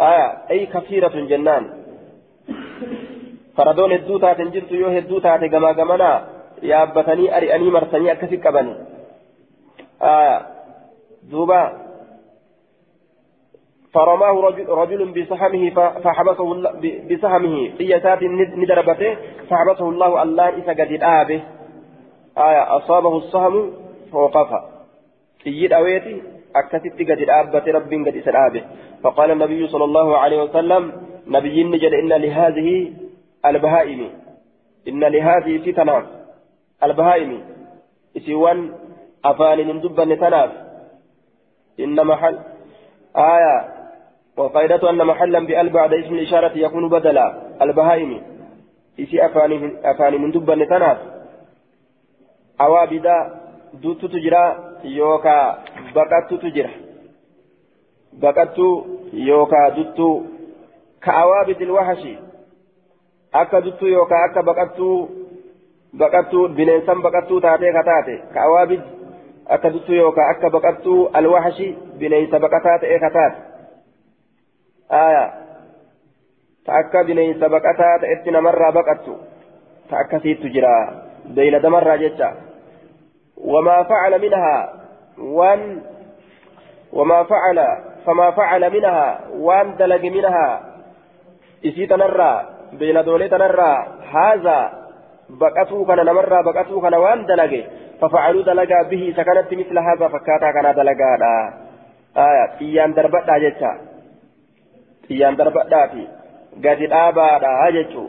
[0.00, 0.26] آية.
[0.50, 1.82] أي كثيرة جنان.
[3.56, 6.20] faradoon hedduu taateen jirtu yoo hedduu taate gamaa gamanaa
[6.70, 8.74] yaabbatanii ari'anii marsanii akkasi qabani
[11.30, 11.60] duuba
[13.92, 15.64] فرماه رجل, رجل بسهمه
[16.04, 16.48] فحبسه
[17.10, 18.20] بسهمه قياسات
[18.60, 19.16] ندربته.
[19.50, 21.40] فحبسه الله الله إذا قد الآبه
[22.38, 22.76] آية.
[22.76, 23.72] أصابه السهم.
[24.12, 24.50] فوقف
[25.44, 26.22] تيجي أويتي
[26.56, 28.64] أكتت قد الآبة رب قد الآبه
[29.02, 30.92] فقال النبي صلى الله عليه وسلم
[31.26, 32.92] نبي نجد إن لهذه
[33.46, 34.10] البهائم.
[34.88, 36.06] إن لهذه فتنة.
[36.82, 37.44] البهائم.
[38.16, 38.74] إسوان
[39.24, 40.50] أفان من دبا تناف.
[41.80, 42.38] إن محل
[43.16, 43.56] آية.
[44.36, 47.26] وفائدة أن محلا بأل بعد إسم الإشارة يكون بدلا.
[47.62, 48.22] البهائم.
[49.00, 49.26] إسي
[49.84, 50.98] أفان من دبا تناف.
[52.60, 53.41] أوابدا.
[53.74, 54.44] دوتو تجرى
[54.84, 55.58] يوكا
[55.94, 56.70] بقاتو تجرى
[58.12, 60.22] بقاتو يوكا دوتو
[61.02, 62.32] كأوابد الوحشي
[63.32, 64.96] akka duttuu yookaan akka baqattuu
[65.98, 68.82] baqattuu bineensan baqattuu taatee kataate ka awaabid
[69.48, 71.68] akka duttuu yookaan akka baqattuu alwahashi
[71.98, 73.38] bineensa baqataa ta'ee kataate
[75.00, 75.30] aayaa
[76.64, 79.16] ta akka bineensa baqataa ta'etti namarraa baqattu
[79.88, 80.72] ta akkasiittu jira
[81.34, 82.32] beeyladamarraa jecha
[83.36, 84.68] wamaa facala minhaa
[85.38, 85.62] waan
[86.92, 87.66] wamaa facala
[88.04, 90.60] famaa facala minhaa waan dalage minhaa
[91.62, 92.44] isii tanarraa
[92.78, 93.76] beeyladoolee tanarraa
[94.12, 94.82] haazaa
[95.40, 97.62] بقتو كان نمر بقتو كان وان دلقي
[98.00, 101.12] ففعلوا دلقا به سكنت مثل هذا فكاتا كان دلقا
[102.16, 103.72] آية تيان دربتا جتا
[105.08, 106.02] تيان دربتا في.
[106.64, 108.04] قد الآبا جتو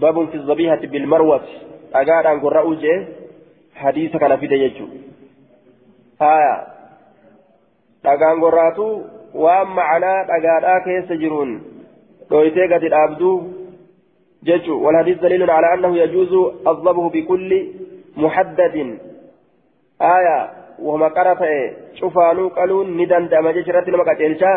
[0.00, 1.40] باب في الذبيحة بالمروة.
[1.94, 2.74] أقال أن قرأوا
[3.78, 4.86] حديث كان في ديجو
[6.22, 6.56] آية
[8.04, 8.86] dhagaan gorraatu
[9.44, 11.50] waan macanaa dhagaadhaa keessa jiruun
[12.30, 13.36] dhoytee gadi dhaabduu
[14.48, 16.32] jechu والحديث دليل على أنه يجوز
[16.66, 17.50] الضبه بكل
[18.16, 18.76] محدد
[20.02, 20.38] آية
[20.78, 21.42] وهما قرأت
[21.94, 24.52] شوفانو قالون ندن دام جشرة المقاتلشا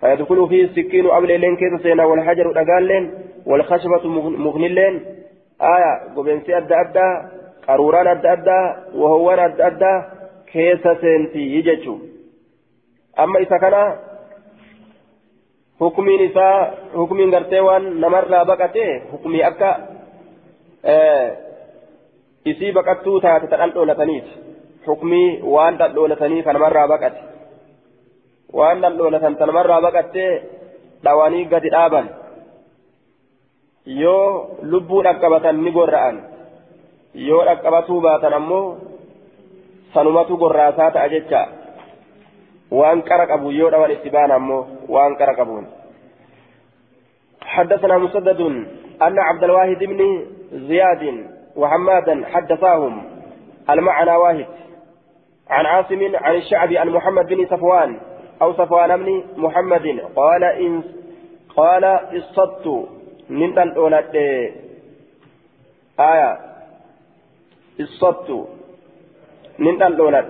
[0.00, 3.04] فيدخل فيه السكين قبل لين كيس سينا والحجر دقالين
[3.46, 4.04] والخشبة
[4.44, 4.94] مغنلين
[5.74, 7.37] آية قبنسي أدى أدى
[7.68, 8.60] قروران أدى أدى
[9.00, 9.94] وهو أدى أدى
[10.52, 11.96] كيس سينتي يجتشو
[13.18, 13.82] amma isa kana
[15.80, 16.58] hukumiin isaa
[16.94, 19.70] hukumiin gartee waan namarraa baqate hukumii akka
[22.50, 24.32] isii baqattuu taate ta dhaldhoolataniiti
[24.86, 27.20] hukumii waan dhaldhoolatanii ka namarraa baqate
[28.58, 30.30] waan dhaldhoolatan ta namarraa baqattee
[31.04, 32.06] dhawanii gadi dhaaban
[34.02, 34.26] yoo
[34.70, 36.16] lubbuu dhaqqabatan ni gorra'an
[37.14, 38.76] yoo dhaqqabatuu baatan ammoo
[39.94, 41.48] sanumatu gorraasaa ta'a jecha.
[42.70, 45.66] وان قرق ابو يودا والاتبان امو وان قرق ابون
[47.42, 48.40] حدثنا مسدد
[49.02, 53.04] ان عبد الواحد بن زياد وحمادا حدثاهم
[53.70, 54.46] المعنى واحد
[55.50, 58.00] عن عاصم عن الشعبي عن محمد بن صفوان
[58.42, 60.82] أو صفوان بن محمد قال ان
[61.56, 62.88] قال اصدت
[63.30, 64.16] من الاولاد
[66.00, 66.38] آية
[67.80, 68.48] اصدت
[69.58, 70.26] من الاولاد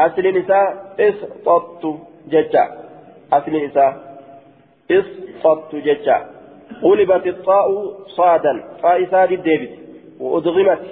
[0.00, 1.84] أصل نساء اسقطت
[2.28, 2.64] ججا
[3.32, 3.92] أصل نساء
[4.90, 6.26] اسقطت ججا
[6.82, 7.66] قلبت الطاء
[8.06, 9.72] صادا فائسا الديبت
[10.20, 10.82] وأدغمت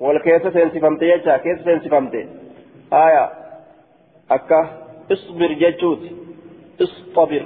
[0.00, 2.14] والكيسة سنسفمت ججا كيسة سنسفمت
[2.92, 3.30] آية
[4.30, 4.60] أكا
[5.12, 6.02] اصبر ججوت
[6.82, 7.42] اصطبر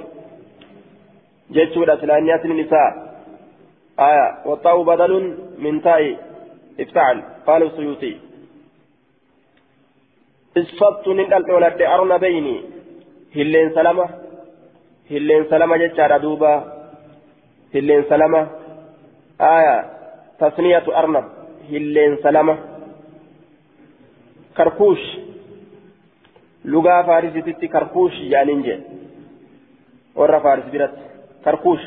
[1.51, 2.89] ججود أصلاني أصل النساء
[3.99, 6.26] آية والطاء بدل من تاء
[6.79, 8.17] افتعل قال السيوطي
[10.57, 12.63] اصفت من الأولاد أرنا بيني.
[13.35, 14.09] هلين سلامة.
[15.11, 16.53] هلين سلامة جتشارة دوبا.
[17.75, 18.41] هلين سلامة.
[19.41, 19.77] آية
[20.39, 21.25] تصنية أرنب
[21.69, 22.57] هلين سلامة.
[24.57, 24.99] كركوش.
[26.65, 28.79] لغة فارسيتي كركوش يعني نجي
[30.15, 30.97] ورا فارس برت
[31.45, 31.81] كركوش.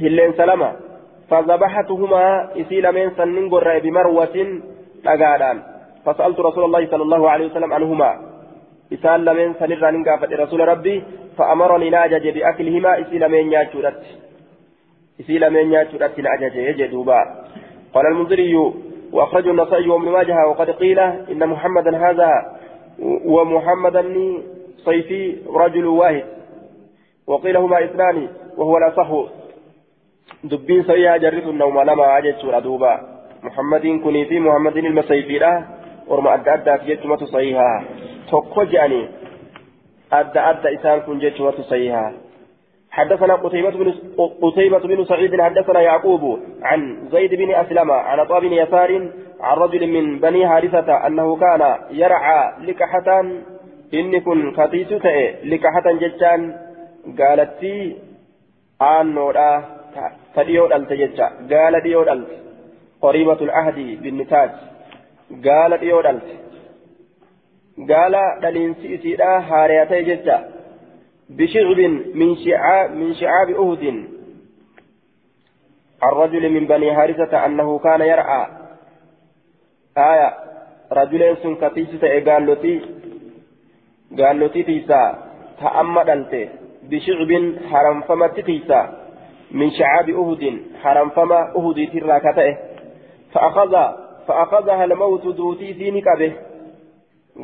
[0.00, 0.81] هلين سلامة.
[1.32, 2.92] فذبحتهما إسيل
[3.26, 4.60] من قرأ بمروة
[5.06, 5.62] أقادان
[6.04, 8.10] فسألت رسول الله صلى الله عليه وسلم عنهما.
[8.92, 11.04] إسال لمن سنرى ننقافت رسول ربي
[11.38, 14.02] فأمرني ناجج بأكلهما إسيل من ياتشورت
[15.20, 17.20] إسيل من ياتشورت ناجج يجدوبا
[17.94, 18.54] قال المنذري
[19.12, 22.30] وأخرجه النصائي وابن ماجه وقد قيل إن محمدا هذا
[23.24, 24.02] ومحمدا
[24.76, 26.24] صيفي رجل واحد.
[27.26, 29.08] وقيل هما اثنان وهو الأصح
[30.44, 33.00] دبين سيئة جرث النوم لما أجد سورة دوبا
[33.42, 35.62] محمد كني في محمد المسيفي
[36.08, 37.84] ورما أدى أدى في جتمة صحيحة
[38.30, 39.08] توكو جاني
[40.12, 42.12] أدى أدى إسان كن جتمة صحيحة
[42.90, 43.94] حدثنا قتيبة بن
[44.42, 49.08] قتيبة بن سعيد حدثنا يعقوب عن زيد بن أسلم عن عطاء بن يسار
[49.40, 53.20] عن رجل من بني حارثة أنه كان يرعى لكحة
[53.94, 54.92] إني كن كتيس
[55.44, 56.56] لكحة جتان
[57.18, 57.62] قالت
[58.82, 59.81] آنورا
[60.34, 62.30] فديو دلت جتا قال ديو دلت
[63.02, 64.50] قريبة العهد بالنتاج.
[65.40, 66.34] gaala dhiyoo dhalte
[67.90, 70.36] gaala dhaliinsi isiidha haariyaa ta'e jecha
[71.38, 72.34] bishicbin min
[73.20, 74.00] shicaabi uhudin
[76.02, 78.46] عن رجل من بني هارثة أنه كان يرعى.
[79.98, 80.34] آية.
[80.92, 82.80] رجلين سن كتيسة قال لتي
[84.18, 85.02] قال لتي تيسا.
[85.60, 86.32] تأمد أنت
[86.90, 87.30] بشعب
[87.70, 89.01] حرم فما تيسا.
[89.52, 92.58] من شعاب أهد حرم فما أهد تراكته
[93.32, 93.72] فأخذ
[94.28, 96.32] فأخذها الموت دوتي سيني كبه.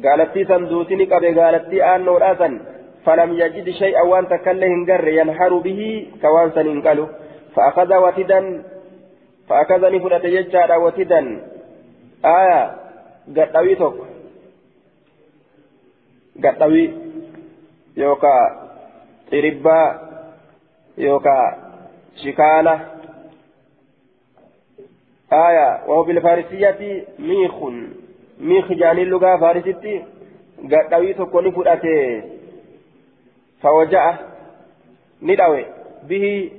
[0.04, 2.60] قالت سن دوتي كبه قالت آن نوراسا
[3.04, 6.82] فلم يجد شيئا وان تكله هنجر ينحر به كوان سن
[7.54, 8.62] فأخذ وتدا
[9.48, 11.20] فأخذني فلت يجار وتدا.
[12.24, 12.74] آية
[13.36, 13.96] قطوي توك.
[16.44, 16.90] قطوي
[17.96, 18.36] يوكا
[19.30, 19.80] تربا
[20.98, 21.67] يوكا
[22.24, 22.80] شكالة
[25.32, 27.54] آية وهو بالفارسية ميخ.
[28.40, 30.04] ميخ جاني اللغة فارسيتي.
[30.72, 32.22] قدوي تكوني فرأته
[33.62, 34.16] فوجأ.
[35.22, 35.64] ندعوي
[36.08, 36.50] به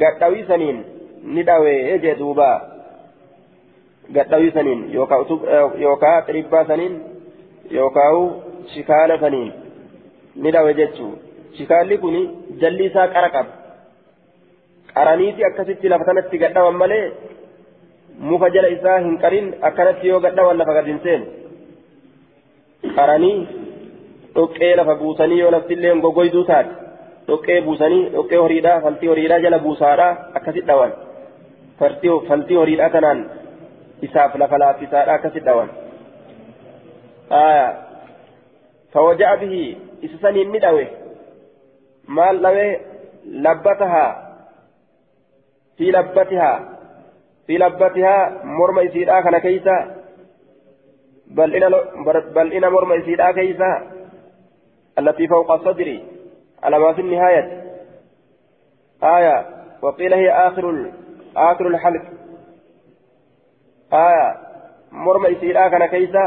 [0.00, 0.84] قدوي سنين.
[1.24, 2.50] ندعوي إجي دوبا.
[4.16, 4.90] قدوي سنين.
[5.78, 7.02] يوكا قريبا سنين.
[7.70, 8.30] يوكا
[8.74, 9.52] شكالة سنين.
[10.36, 11.10] ندعوي جتشو
[11.56, 12.16] shikaalli kun
[12.60, 13.06] jalli isaa
[14.96, 17.04] qaraniiti akkasitti lafa kanatti gadhawan malee
[18.30, 21.26] muka jala isaa hin qarin akkanatti yoo gadhawan lafa gad hin seenu
[22.98, 23.36] qaranii
[24.36, 26.72] dhoqqee lafa buusanii yoo laftillee gogoyduu taate
[27.28, 30.92] dhoqqee buusanii dhoqqee horiidhaa faltii horiidhaa jala buusaadhaa akkasitti dhawan
[32.28, 33.20] faltii horiidhaa kanaan
[34.08, 35.70] isaaf lafa laaffisaadhaa akkasitti dhawan
[38.94, 39.54] فوجاء به
[40.04, 40.86] إسسني ندوه
[42.16, 42.66] maal dhawe
[43.44, 44.10] labbatahaa
[45.78, 46.56] fi labbatihaa
[47.46, 48.22] fi labbatihaa
[48.58, 49.76] morma isiidhaa kana keeysa
[52.36, 53.70] bal'ina morma isiidhaa keeysa
[54.98, 55.88] التي فوق الصدر
[56.62, 57.42] على ما في النهاية
[59.02, 59.46] آية
[59.82, 60.92] وقيل هي آخر
[61.36, 62.02] آخر الحلق
[63.92, 64.36] آية
[64.92, 66.24] مرمى إسيرا كان كيسا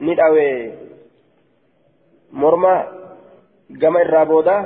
[0.00, 0.72] ندعوي
[2.32, 2.84] مرمى
[3.82, 4.56] قمر الرابودا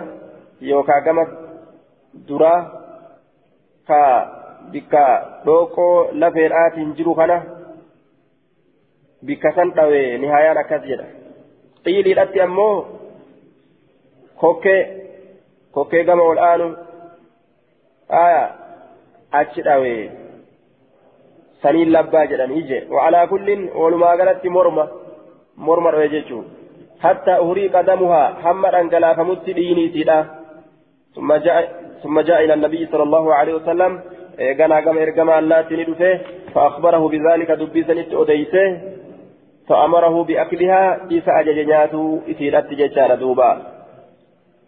[0.62, 1.24] yookaan gama
[2.28, 2.82] duraa
[3.88, 4.01] ka
[4.71, 5.03] bikka
[5.45, 7.38] dhookoo lafeedhaatiin jiru kana
[9.25, 11.07] bikka san dhawee nihaayaan akkas jedha
[11.84, 12.75] xiiliidhatti ammoo
[14.43, 14.82] kokkee
[15.78, 16.67] kokkee gama ol aanu
[18.23, 18.43] aya
[19.41, 20.01] achi dhawee
[21.63, 24.88] saniin labbaa jedhan ije wa'alaa kullin walumaa galatti morma
[25.69, 26.45] morma dhawe jechuun
[27.05, 30.19] hatta uhurii qadamuhaa hamma dhangalaafamutti dhiiniitiidha.
[31.17, 31.57] ثم جاء
[32.03, 34.00] ثم جاء إلى النبي صلى الله عليه وسلم
[34.59, 36.20] غنا قام إرقما اللاتي ندفه
[36.55, 38.80] فأخبره بذلك دبيسا أديسه
[39.68, 43.50] فأمره بأكلها إيسا أججناته إسيرت ججان دوبا.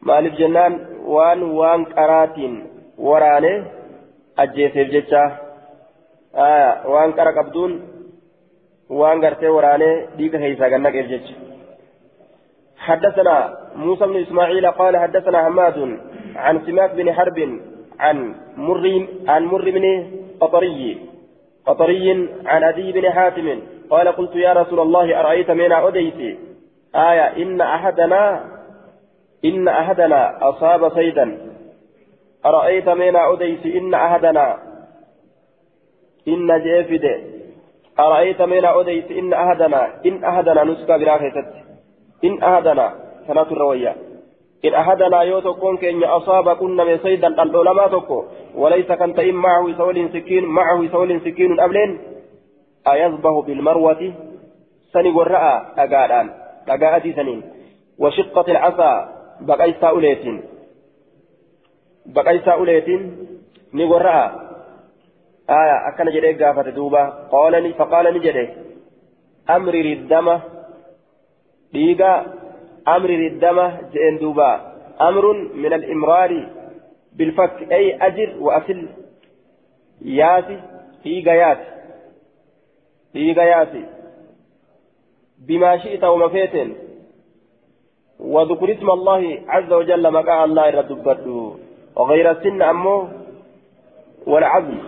[0.02, 0.72] مالف جنان
[1.04, 2.66] وان وان قراتين
[2.98, 3.64] ورانه
[4.38, 5.24] أجيسيف ججا
[6.36, 7.72] آه وان قرأ قبدون
[8.90, 11.26] وان قرتي ورانه ديك هيسا قنك إرجج.
[12.78, 13.36] حدثنا
[13.76, 15.98] موسى بن إسماعيل قال حدثنا حماد
[16.36, 17.38] عن سماك بن حرب
[17.98, 20.06] عن مر عن مر بن
[20.40, 20.98] قطري
[21.66, 23.60] قطري عن أبي بن حاتم.
[23.90, 26.38] قال قلت يا رسول الله أرأيت من أديت
[26.94, 28.44] آية إن أحدنا
[29.44, 31.38] إن أحدنا أصاب صيدا.
[32.46, 34.58] أرأيت من أديت إن أحدنا
[36.28, 37.06] إن جيفد.
[37.98, 41.52] أرأيت من أديت إن أحدنا إن أحدنا نسكى براكزت
[42.24, 42.94] إن أحدنا
[43.26, 43.96] سنة الروية
[44.64, 50.08] إن أحدنا يوتكون كن أصاب كنا من صيدا العلماء تكو وليس كان تئم معه سول
[50.12, 51.98] سكين معه سول سكين أبلين.
[52.88, 54.12] أيصبه بالمروة؟
[54.92, 56.30] سني والرأى أقالان
[56.68, 57.42] أقاءتي سنين.
[57.98, 58.92] وشقة العصا
[59.40, 60.24] بقي ساوليت
[62.06, 62.88] بقي ساوليت
[63.74, 64.44] نقرأ
[65.50, 68.48] آية أكن جدي قافة دوبا قال فقال نجدي
[69.50, 70.38] أمري الدم
[71.72, 72.43] ديقا
[72.88, 74.74] أمر الدمة جئن دوبا.
[75.00, 76.48] أمر من الإمرار
[77.16, 77.72] بالفك.
[77.72, 78.88] أي أجر وأكل
[80.02, 80.60] ياسي
[81.02, 81.58] في غيات
[83.12, 83.84] في غياتي.
[85.46, 86.28] بما شئت وما
[88.20, 91.56] وذكر اسم الله عز وجل مقع الله ردبته
[91.96, 93.08] وغير السن أمه
[94.26, 94.78] والعزم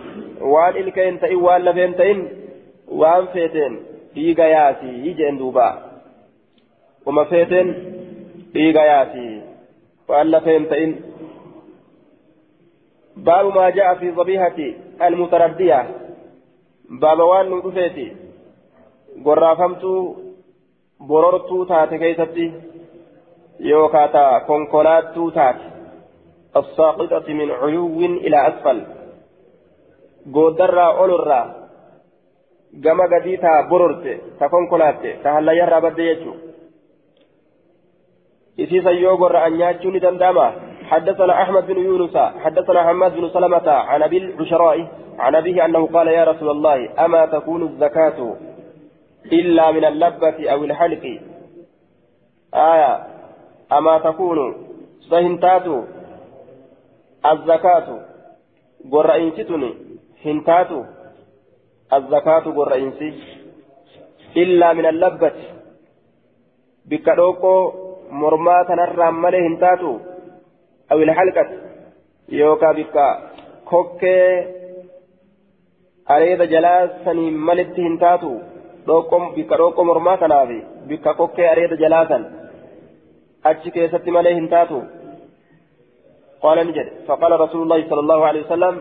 [0.41, 2.27] وان الكين تئن وان لفين تئن
[2.87, 3.79] وان فيتين
[4.13, 4.87] في غياتي.
[4.87, 5.86] يجئن دوبا.
[7.07, 7.67] وما فيتن
[10.07, 10.91] lafa hin ta'in
[13.17, 14.59] باب ما جاء في ضبيحة
[15.01, 15.87] المتردية.
[16.89, 18.15] باب وان ندفيتي
[19.25, 20.15] قرافمتو
[20.99, 22.53] بررتو تاتي كيستي
[23.59, 25.67] يوكاتا كونكولاتو تاتي.
[26.55, 28.79] الساقطة من علو إلى أسفل.
[30.33, 31.41] قدرا أولرا
[32.83, 36.46] gama gadii taa bororte ta konkolaatte ta hallayarraa badde jechuudha
[38.59, 40.53] إسيسا يوغر أن ياتشوني دنداما
[40.83, 44.87] حدثنا أحمد بن يونس حدثنا حماد بن سلمة عن أبي العشراء
[45.19, 48.35] عن أبيه أنه قال يا رسول الله أما تكون الزكاة
[49.31, 51.19] إلا من اللبة أو الحلق؟
[52.53, 53.07] آية
[53.71, 54.55] أما تكون
[55.09, 55.65] سهنتات
[57.25, 57.87] الزكاة
[58.91, 59.73] قرئنستني
[60.25, 60.71] هنتات
[61.93, 63.13] الزكاة قرئنسي
[64.37, 65.31] إلا من اللبة.
[66.85, 69.91] بكالوكو mormaa tanarraan malee hin taatu
[70.89, 71.49] awil halqat
[72.39, 73.05] yookaan bikka
[73.63, 74.27] kokkee
[76.15, 78.31] areeda jalaa saniin malitti hin taatu
[79.35, 80.51] bikka dhoqqoo mormaa kanaaf
[80.87, 82.29] bikka kokkee areeda jalaa san
[83.43, 84.79] achi keessatti malee hin taatu
[86.41, 88.75] قال نجد فقال رسول الله صلى الله عليه وسلم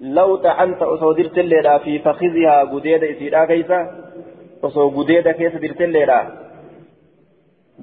[0.00, 3.80] لو طعنت أصودرت الليلة في فخذها قديد إسيرا كيسا
[4.64, 6.45] أصو قديد كيسا درت الليلة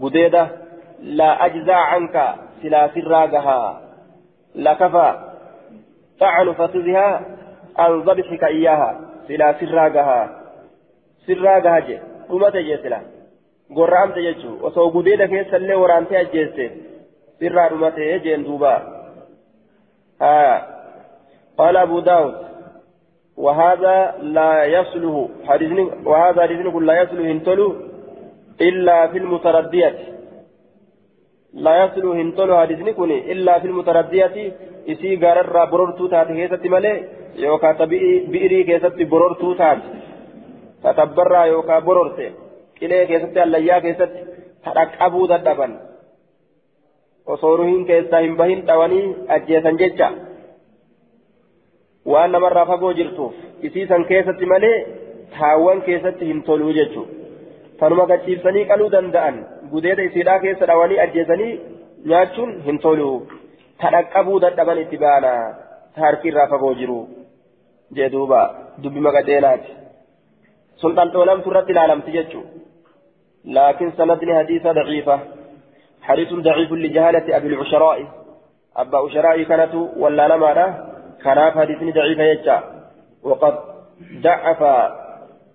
[0.02, 0.48] قديدة
[1.00, 3.82] لا أجزع عنك سلا سراقها
[4.56, 5.14] لكفى
[6.20, 7.22] طعن فخذها
[7.78, 9.00] عن ذبحك إياها.
[9.28, 10.42] سلا سراقها
[11.28, 12.00] سراقها جي.
[12.32, 13.02] أمت جيسلا
[13.76, 16.72] قرآمت جيشو وصو قديد كيسا اللي ورانتي أجيسي.
[17.40, 18.74] سرا أمت جين دوبا.
[20.22, 20.62] آه.
[21.58, 22.36] قال أبو داود
[23.38, 25.30] وهذا لا يصله
[26.06, 27.93] وهذا حديث لا يصله هنتلو
[28.62, 29.96] إلا في المتردية
[31.54, 34.36] لا يصله هنتلو حديث كوني إلا في المتردية
[34.92, 36.94] إسي غارر برورتو تات كيست مالي
[37.36, 37.86] يوكا
[38.32, 39.80] بئري كيست برورتو تات
[40.84, 42.28] تتبرى يوكا برورتي
[42.80, 44.12] كلي كيست الليا كيست
[44.66, 45.68] حرق أبو ددبا
[47.28, 50.10] وصورهن كيستا هم بهن تواني أجيسا جيجا
[52.06, 53.36] waan namarraa fagoo jirtuuf
[53.68, 54.78] isiisan keessatti malee
[55.36, 57.23] taawwan keessatti hin toluu jechuudha
[57.84, 59.40] tanuma gachiibsanii qaluu danda'an
[59.76, 61.52] gudeeda isiidhaa keessa dhawanii ajjeesanii
[62.12, 63.16] nyaachuun hin toluu
[63.84, 65.32] tadhaqqabuu dadhaban itti baana
[66.04, 66.98] harki irraa fagoo jiru
[68.00, 68.42] jedhuuba
[68.84, 69.78] dubbi maqadheenaati
[70.82, 72.52] sun dhandhoolamtu irratti ilaalamti jechuudha
[73.58, 75.18] laakiin sanadni hadiisa daciifa
[76.42, 77.98] ضعيف لجهالة أبي العشراء
[78.78, 80.68] أبا عشراء كانت ولا نمارة
[81.24, 82.64] كناف حديثني ضعيف يجا
[83.24, 83.56] وقد
[84.22, 84.62] ضعف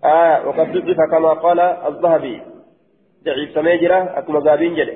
[0.04, 2.42] آه وقد ضعف كما قال الذهبي.
[3.24, 4.90] ضعيف سميجرة أكما زابين جل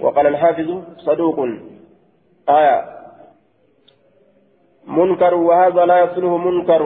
[0.00, 1.38] وقال الحافظ صدوق.
[2.48, 2.76] آية
[4.86, 6.82] منكر وهذا لا يصله منكر.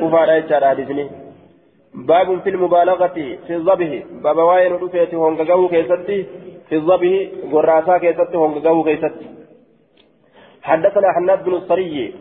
[0.00, 1.10] كفار يجا حديثني.
[1.94, 3.06] باب في المبالغة
[3.46, 6.26] في الضبه باب واين رفيته هونغاغو كيستي.
[6.68, 9.26] في الضبه قراسا كيستي هونغاغو كيستي.
[10.62, 12.14] حدثنا حناد بن الصري.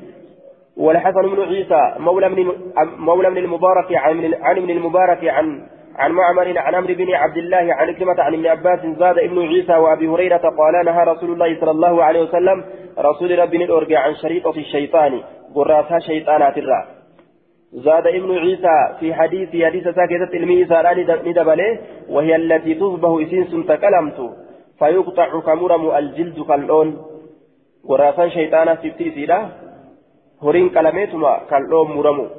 [0.78, 2.52] والحسن بن عيسى مولى من
[2.98, 7.74] مولى من المبارك عن عن ابن المبارك عن عن معمر عن عمرو بن عبد الله
[7.74, 11.72] عن كلمة عن ابن عباس زاد ابن عيسى وأبي هريرة قال نهى رسول الله صلى
[11.72, 12.64] الله عليه وسلم
[13.00, 15.22] رسول ربي الأرجع عن شريطة الشيطان
[15.56, 16.86] قراتها شيطانات الرا
[17.74, 24.20] زاد ابن عيسى في حديث حديث ساكتة المي ساران ندبله وهي التي تصبح إسينس تكلمت.
[24.80, 26.90] فيقطع كمرم الجلد كاللون
[27.90, 29.28] waraasaan shayxaanaa sifti
[30.42, 32.30] isiidha horiin qalameetuma kal'oo muramu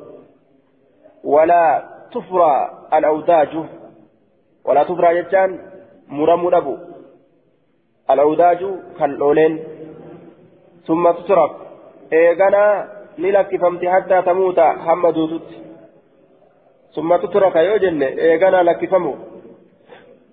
[1.25, 1.81] walaa
[2.11, 3.67] tufraa al'awdaaju
[4.65, 5.61] walaa tufraa jechaan
[6.09, 6.79] muramuu dhabu
[8.09, 9.61] al'awdaaju kal'ooleen
[10.87, 11.51] summa tuturaf
[12.11, 12.87] eeganaa
[13.19, 15.55] ni lakkifamti hattaa tamuuta hamma duututti
[16.91, 19.17] summa tuturaka yoo jenne eeganaa lakkifamu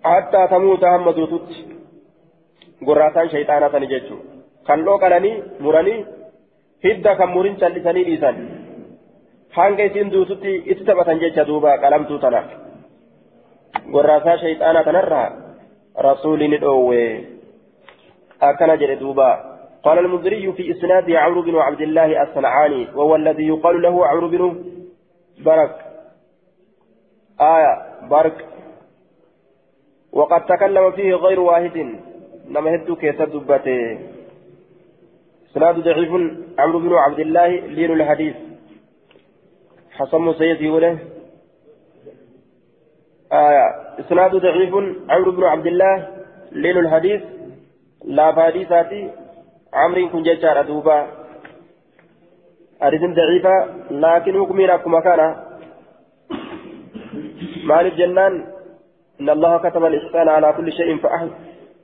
[0.04, 1.68] hattaa tamuuta hamma duututti
[2.86, 3.30] gorraasaan
[6.84, 8.38] hidda kan murin callisanii dhiisan
[9.58, 12.50] hanga isiin duututti itti taphatan jecha duuba qalamtuu tanaaf
[13.94, 15.28] gorraasaa shayxaanaa tanarraa
[16.08, 17.02] rasuuli ni dhoowwe
[18.52, 19.32] akkana jedhe duuba
[19.84, 24.44] قال المنذري في إسناده عمرو بن عبد الله الصنعاني وهو الذي يقال له عمرو بن
[25.46, 25.76] برك
[27.42, 27.74] آية
[28.08, 28.46] برك
[30.12, 31.78] وقد تكلم فيه غير واحد
[32.48, 34.00] نما هدو كيس دبته
[35.54, 36.12] إسناد ضعيف
[36.60, 37.48] عمرو بن عبد الله
[37.78, 38.36] لين الحديث.
[39.92, 40.98] حسن سيدي وله
[43.34, 43.66] آية
[44.00, 44.74] إسناد ضعيف
[45.10, 46.08] عمرو بن عبد الله
[46.52, 47.22] لين الحديث.
[48.06, 49.12] لا فاديساتي
[49.74, 51.08] عمرو كن ججار أدوبا
[52.82, 53.56] حديث ضعيفة
[53.92, 55.22] لكن حكمي لكم كان.
[57.64, 58.34] مال الجنان
[59.22, 61.32] إن الله كتب الإحسان على كل شيء فأحسن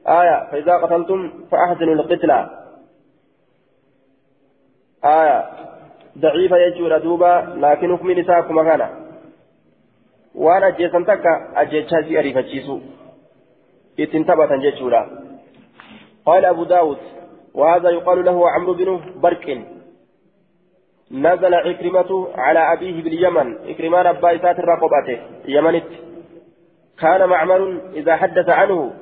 [0.07, 1.20] آية فإذا قتلتم
[1.51, 2.68] فأحسنوا القتلى.
[5.06, 5.45] آية.
[6.20, 8.89] ضعيفة يجور دوبا لكن حكم نساء كما كان.
[10.36, 12.82] waan ajjeesan takka ajjechaa si ariifachiisu
[13.97, 14.62] ittiin taphatan
[16.26, 16.97] قال أبو داود
[17.54, 19.45] وهذا يقال له عمرو بن برك
[21.12, 23.47] نزل عكرمة على أبيه باليمن.
[23.70, 25.89] عكرمان أبا إسات الرقبة يمنت.
[27.00, 27.62] كان معمر
[27.93, 28.93] إذا حدث عنه.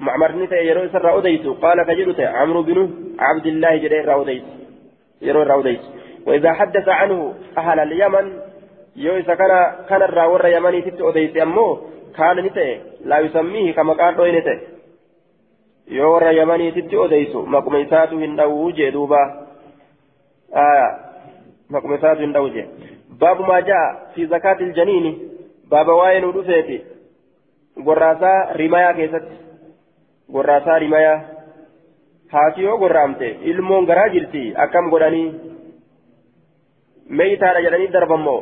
[0.00, 1.06] معمر نتا يرو سر
[1.62, 2.78] قال كجلت عمرو بن
[3.18, 4.44] عبد الله جرير أديت
[5.22, 5.80] يرو أديت
[6.26, 8.40] وإذا حدث عنه أهل اليمن
[11.42, 11.72] ammoo
[12.16, 14.60] kaana ni ta'e laa yusammiihi ka maqaan dhoyne ta'e
[15.96, 19.20] yoo warra yamaniititti odeysu maquma isaatu hin dhawuu jee duuba
[20.64, 20.86] aya
[21.76, 22.66] maquma isaatu hin dhawu jee
[23.20, 25.12] baabu maa jaa fi zakaati iljaniini
[25.70, 26.80] baaba waa'ee nu dhufeeti
[27.88, 29.36] gorraasaa rimayaa keessatti
[30.32, 31.20] gorraasaa rimayaa
[32.34, 35.26] haati yoo gorraamte ilmoon garaa jirti akkam godhanii
[37.20, 38.40] meeytaadha jedhanii darbammoo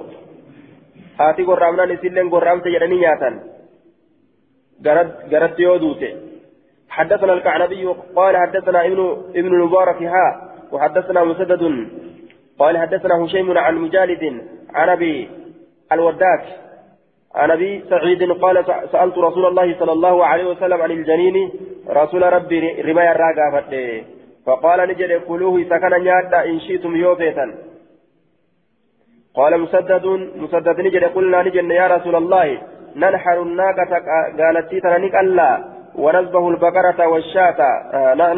[1.18, 3.40] haati gorraamnaan isilleen gorraamte jedhanii nyaatan
[5.32, 6.10] garatti yoo duute
[6.94, 9.00] حدثنا الكعنبي قال حدثنا ابن
[9.36, 10.26] ابن المبارك ها
[10.72, 11.62] وحدثنا مسدد
[12.58, 14.22] قال حدثنا هشيم عن مجالد
[14.74, 15.30] عن ابي
[15.92, 16.42] الوداك
[17.34, 21.50] عن أبي سعيد قال سألت رسول الله صلى الله عليه وسلم عن الجنين
[21.90, 24.04] رسول ربي رمايا الراقه
[24.46, 27.54] فقال نجد كلوه سكن نيادا إن شئتم يوفيتا
[29.34, 30.06] قال مسدد
[30.36, 32.58] مسدد نجد قلنا نجد يا رسول الله
[32.96, 33.92] ننحر الناقة
[34.38, 35.64] قالت تيتنا نكلا
[35.94, 37.60] ونزبه البقرة والشاة.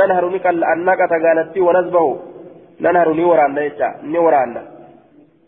[0.01, 2.19] ننهر نكلا الناقة قالت ونزبه
[2.81, 4.57] ننهر نوران نيتا نوران.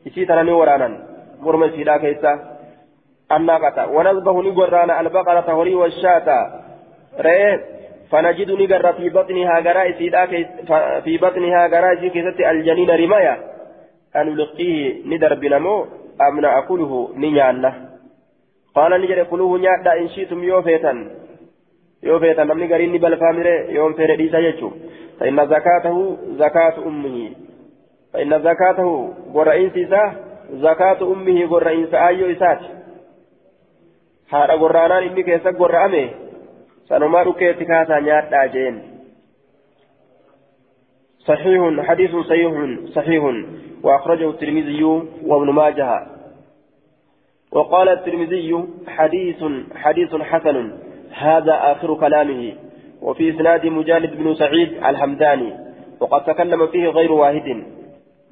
[0.07, 0.89] إسيتنا نورانا.
[1.43, 2.58] مرمى سيدا كيسا.
[3.33, 6.29] الناقة ونزبه نقران البقرة هري والشاة
[7.21, 7.65] ريه
[8.11, 9.93] فنجد نقر في بطنها قراء
[11.05, 13.37] في بطنها قراء كيسة الجنين رماية
[14.17, 15.87] أن نلقيه ندر بنمو
[16.21, 17.89] أم نأكله نيانا.
[18.75, 21.11] قال نجد كلوه نيادا إن شئتم يوفيتا
[22.03, 24.71] يوفيتا نمني قرين نبال فامري يوم فير ديسا يجو.
[25.21, 27.31] فإن زكاته زكاة أمه.
[28.13, 30.13] فإن زكاته قرئين سيسا
[30.53, 32.61] زكاة أمه قرئين سآيو إسات
[34.33, 36.09] هذا قرانان إني كيسا قرأمه
[36.89, 38.99] سنما ركيت كاسا نيادا جين
[41.19, 42.53] صحيح حديث صحيح
[42.95, 43.23] صحيح
[43.83, 44.85] وأخرجه الترمذي
[45.27, 46.07] وابن ماجه
[47.53, 50.73] وقال الترمذي حديث حديث حسن
[51.13, 52.55] هذا آخر كلامه
[53.03, 55.55] وفي إسناد مجالد بن سعيد الحمداني
[56.01, 57.65] وقد تكلم فيه غير واحد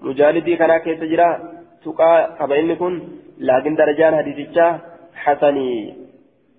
[0.02, 1.38] مجالدي كان كيف تجرى
[1.84, 3.00] تقى كبينكم
[3.38, 4.48] لكن درجان حديث
[5.16, 5.94] حسني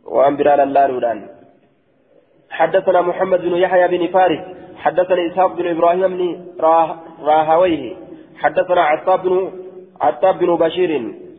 [0.06, 1.20] وأنبرال الله نوران
[2.50, 4.40] حدثنا محمد بن يحيى بن فارس
[4.78, 6.22] حدثنا إسحاق بن إبراهيم بن
[7.20, 7.96] راهويه
[8.38, 9.52] حدثنا عتاب بن
[10.02, 10.92] عتاب بن بشير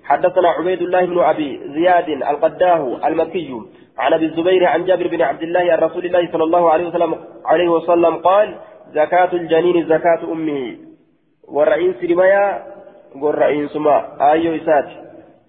[0.04, 3.60] حدثنا عبيد الله بن أبي زياد القداه المكي
[3.98, 7.14] عن أبي الزبير عن جابر بن عبد الله عن رسول الله صلى الله عليه وسلم
[7.44, 8.54] عليه وسلم قال
[8.92, 10.76] زكاة الجنين زكاة امه
[11.48, 12.66] والرئيس رمايا
[13.16, 13.96] والرئيس سما
[14.32, 14.88] ايو اسات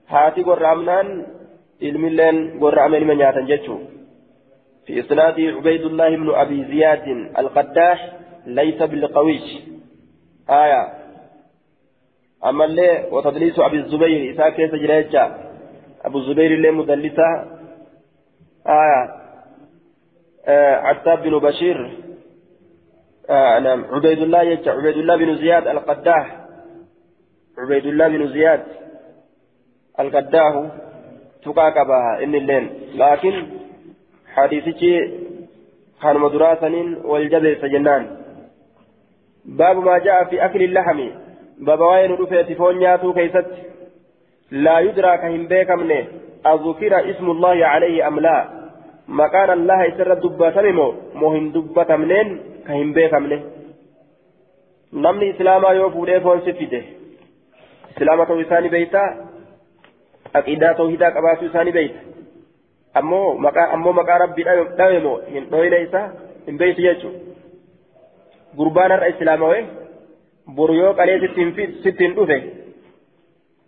[0.09, 1.38] هاتي قرامنان الملين
[2.61, 3.77] قرامن من ياتن جتشو
[4.85, 7.07] في اسناد عبيد الله بن ابي زياد
[7.39, 8.11] القداح
[8.45, 9.41] ليس بالقويش
[10.49, 10.93] آية
[12.45, 15.51] أما اللي وتدليس أبي الزبير إساء كيف جريتشا
[16.01, 17.29] أبو الزبير اللي مدلسة
[18.67, 19.19] آية
[20.45, 21.97] آه عتاب بن بشير
[23.29, 26.45] آه نعم عبيد الله يتشا عبيد الله بن زياد القداح
[27.57, 28.63] عبيد الله بن زياد
[29.99, 30.71] القداه
[31.43, 33.47] تقاكبها إن اللين لكن
[34.35, 34.81] حديثك
[36.01, 36.69] كان مدراسا
[37.03, 38.17] والجبل سجنان
[39.45, 41.09] باب ما جاء في أكل اللحم
[41.57, 43.45] بابا وين رفيت فون نياتو كيست
[44.51, 46.07] لا يدرى كهم بيكمنه
[46.45, 48.37] أذكر اسم الله عليه أم لا
[49.07, 52.27] مكان الله يسر دبتمو مهم دبتمنين
[52.67, 53.41] كهم بيكمنه
[54.91, 56.79] namni islaamaa yoo fuudhee foon si fide.
[57.91, 59.01] Islaama ta'uu isaanii beeyta
[60.33, 61.99] aqiidaa tawhidaa qabaachuu isaanii beeyta
[63.01, 64.45] ammoo maqaa ammoo maqaa rabbii
[64.77, 66.05] dhawe moo hin dhoyne isaa
[66.47, 67.19] hin beeytu jechuudha
[68.61, 69.65] gurbaan har'a islaamawee
[70.55, 71.19] boru yoo qalee
[71.83, 72.39] sittiin dhufe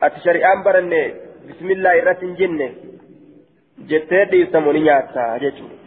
[0.08, 1.02] ati shari'aan baranne
[1.48, 2.72] bismillaa irratti hin jenne
[3.94, 5.82] jettee dhiiftamu ni nyaatta jechuudha.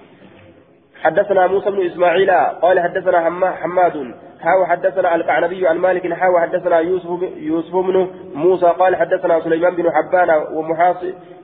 [1.04, 2.30] حدثنا موسى بن اسماعيل
[2.62, 3.18] قال حدثنا
[3.60, 4.14] حماد
[4.44, 9.90] حاو حدثنا القعنبي عن مالك حاو حدثنا يوسف يوسف بن موسى قال حدثنا سليمان بن
[9.92, 10.30] حبان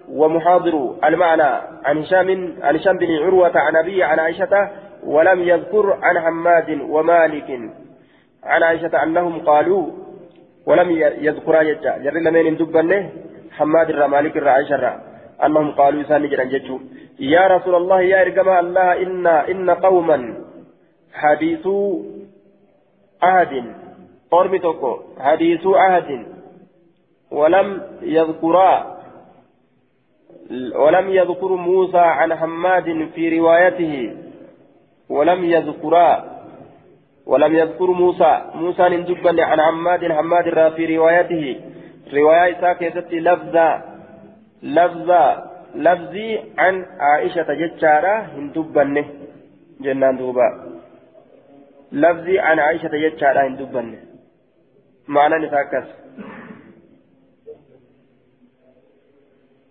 [0.08, 1.50] ومحاضر المعنى
[1.84, 4.70] عن هشام عن هشام بن عروة عن أبي عن عائشة
[5.06, 7.50] ولم يذكر عن حماد ومالك.
[8.44, 9.86] عن عائشة أنهم قالوا
[10.66, 10.90] ولم
[11.26, 13.10] يذكرا جدا جر لمن دبنه؟
[13.56, 15.00] حماد الرا مالك الرا عائشة الرا.
[15.44, 16.78] أنهم قالوا سان جتشو
[17.20, 20.34] يا رسول الله يا إرجما الله إن إن قوما
[21.14, 22.02] حديثوا
[23.22, 23.74] عهد
[24.30, 24.98] قرم توكو.
[25.18, 26.26] حديثوا عهد
[27.30, 29.00] ولم يذكرا.
[30.74, 34.16] ولم يذكر موسى عن حماد في روايته.
[35.08, 36.24] ولم يذكرا.
[37.26, 38.42] ولم يذكر موسى.
[38.54, 40.12] موسى ندبن عن حماد.
[40.12, 41.60] حماد في روايته.
[42.14, 43.82] رواية ساكتة لفظة
[44.62, 48.14] لفظة لفظي عن عائشة جتشارة.
[48.36, 49.04] هندبن
[49.80, 50.79] جنان دوبا.
[51.92, 53.98] لفظي عن عائشة جتشارة هندبن
[55.08, 55.88] معنى نساكس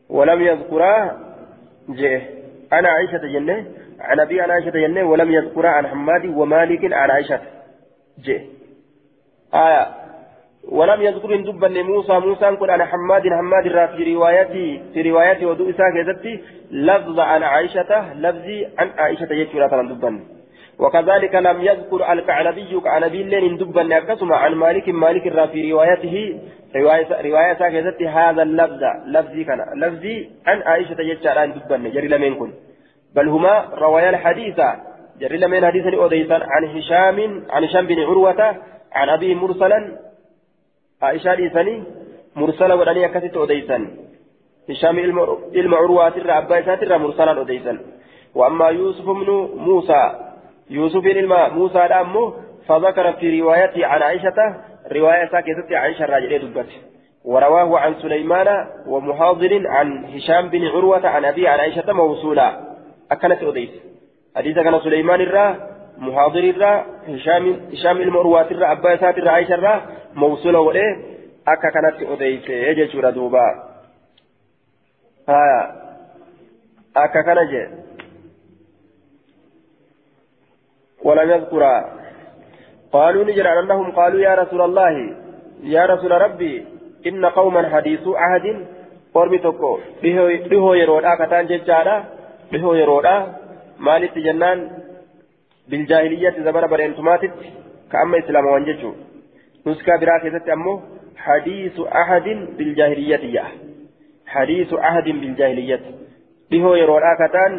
[0.09, 1.19] ولم يذكرا
[1.89, 2.21] جه
[2.73, 3.65] أنا عائشة جنة
[3.99, 7.41] عن أبي عن عائشة ينه ولم يذكر عن حماد ومالك عن عائشة
[8.19, 8.49] جي
[9.53, 9.87] آية
[10.63, 15.69] ولم يذكر إن دبن موسى موسى قل عن حماد حماد في روايتي في روايتي ودو
[15.69, 15.93] إساك
[16.71, 20.38] لفظ عن عائشة لفظي عن عائشة يجرى دبن
[20.79, 26.39] وكذلك لم يذكر الكعنبي كعنبي لين دبن أكسم عن مالك مالك را في روايته
[26.75, 32.51] رواية رواية ساكتت هذا اللفظ لفظي كان لفظي عن عائشة يجرى دبن جري لمن كن.
[33.15, 34.59] بل هما روايا الحديث
[35.19, 37.17] جري لمن حديثا أوديسا عن هشام
[37.49, 38.41] عن هشام بن عروة
[38.91, 39.79] عن أبي مرسلا.
[41.01, 41.83] عائشة ليسني
[42.35, 43.87] مرسلا ودني أكست أوديسا.
[44.69, 44.99] هشام
[45.55, 47.79] علم عروة ترى أبا ترى مرسلا أوديسا.
[48.35, 50.28] وأما يوسف بن موسى
[50.69, 52.33] يوسف بن موسى أمه
[52.67, 54.55] فذكر في روايته عن عائشة
[54.91, 56.69] رواية ساكتة عائشة راجل دبت
[57.25, 62.59] ورواه عن سليمان ومحاضر عن هشام بن عروة عن أبي عن عائشة موصولا.
[63.11, 63.69] أكلت أوديس
[64.35, 69.81] حديث كان سليمان الرا محاضر الرا هشام هشام المروات الرا أبا سات الرا عائشة الرا
[70.13, 70.95] موصولة وليه
[71.47, 73.45] أكا كانت أوديس يجي شورا دوبا.
[75.29, 75.75] ها
[76.97, 77.67] أكا كان جي
[81.09, 81.63] ولم يذكر
[82.91, 84.93] قالوا نجر أنهم قالوا يا رسول الله
[85.75, 86.65] يا رسول ربي
[87.07, 88.45] إن قوما حديث عهد
[89.13, 91.95] قرمي تكو dhihoo yeroodhaa kataan jechaadha
[92.51, 93.15] dhihoo yeroodha
[93.87, 94.59] maalitti jennaan
[95.71, 97.53] biljaahiliyyatti zabana bareentumaatitti
[97.91, 98.93] ka amma islaamawan jechuu
[99.65, 100.75] nuskaa biraa keessatti ammoo
[101.25, 103.51] hadiisu ahadin biljaahiliyyati ja'a
[104.35, 105.95] hadiisu ahadin biljaahiliyyati
[106.51, 107.57] dhihoo yeroodhaa kataan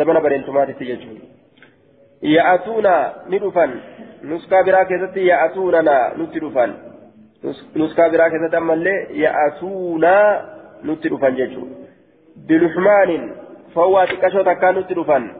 [0.00, 1.18] zabana bareentumaatitti jechuu
[2.22, 3.80] dhufan
[4.22, 6.74] nuskaa biraa keessatti ya'atuunana nutti dhufan
[7.74, 10.14] nuskaa biraa keessatti ammallee ya'atuuna
[10.82, 11.76] nutti dhufan jechuudha
[12.48, 13.28] biluxmaanin
[13.74, 15.30] فهو تكشو تكان تلفان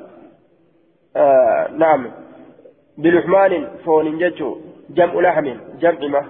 [1.17, 2.11] آه نعم
[2.99, 4.57] بلحمان فون جتشو
[4.91, 5.47] جمع لحم
[5.81, 6.23] جمع ما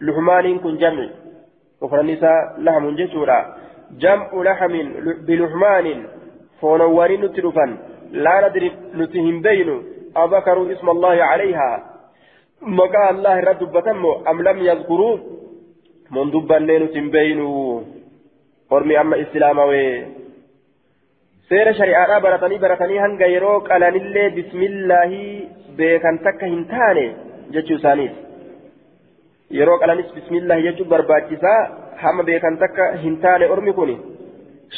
[0.00, 1.08] لحمان كن جمع
[1.80, 3.38] وفرنسا لحم جتشو لا
[4.02, 4.74] جمع لحم
[5.26, 6.06] بلحمان
[6.60, 7.70] فون ورين تلفان
[8.12, 9.68] لا ندري نتهم بين
[10.16, 11.70] أذكروا اسم الله عليها
[12.62, 15.18] مقا الله رد بتمو أم لم يذكروا
[16.10, 17.84] من دبا نتهم بينه
[18.70, 19.94] hormi amma islaamawee
[21.50, 25.32] seera shari'aadhaa baratanii baratanii hanga yeroo qalanillee bismillaahii
[25.80, 27.04] beekan takka hin taane
[27.56, 28.20] jechuu isaaniiti
[29.58, 31.58] yeroo qalanis bismillaahii jechuun barbaachisaa
[32.02, 33.92] hamma beekan takka hin taane ormi kun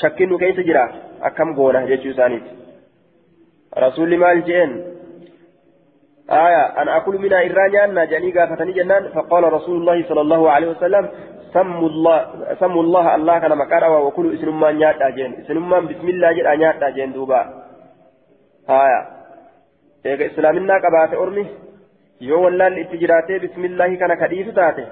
[0.00, 0.88] shakkiin nu keessa jira
[1.30, 2.61] akkam goona jechuu isaaniiti
[3.76, 4.92] rasuulli maal jeen?
[6.30, 11.08] آية أنا أكل منها إرانيا ناجاني قافتني جنان فقال رسول الله صلى الله عليه وسلم
[11.52, 12.18] سموا الله
[12.60, 16.48] سموا الله الله كان مكارا وكلوا اسم ما نيات أجين اسم ما بسم الله جل
[16.58, 17.40] نيات أجين دوبا
[18.70, 19.00] آية
[20.06, 21.46] إيجا إسلامنا كبات أرمي
[22.22, 24.84] yoo wallaan itti jiraatee bismillaahi kana kadhiisu taate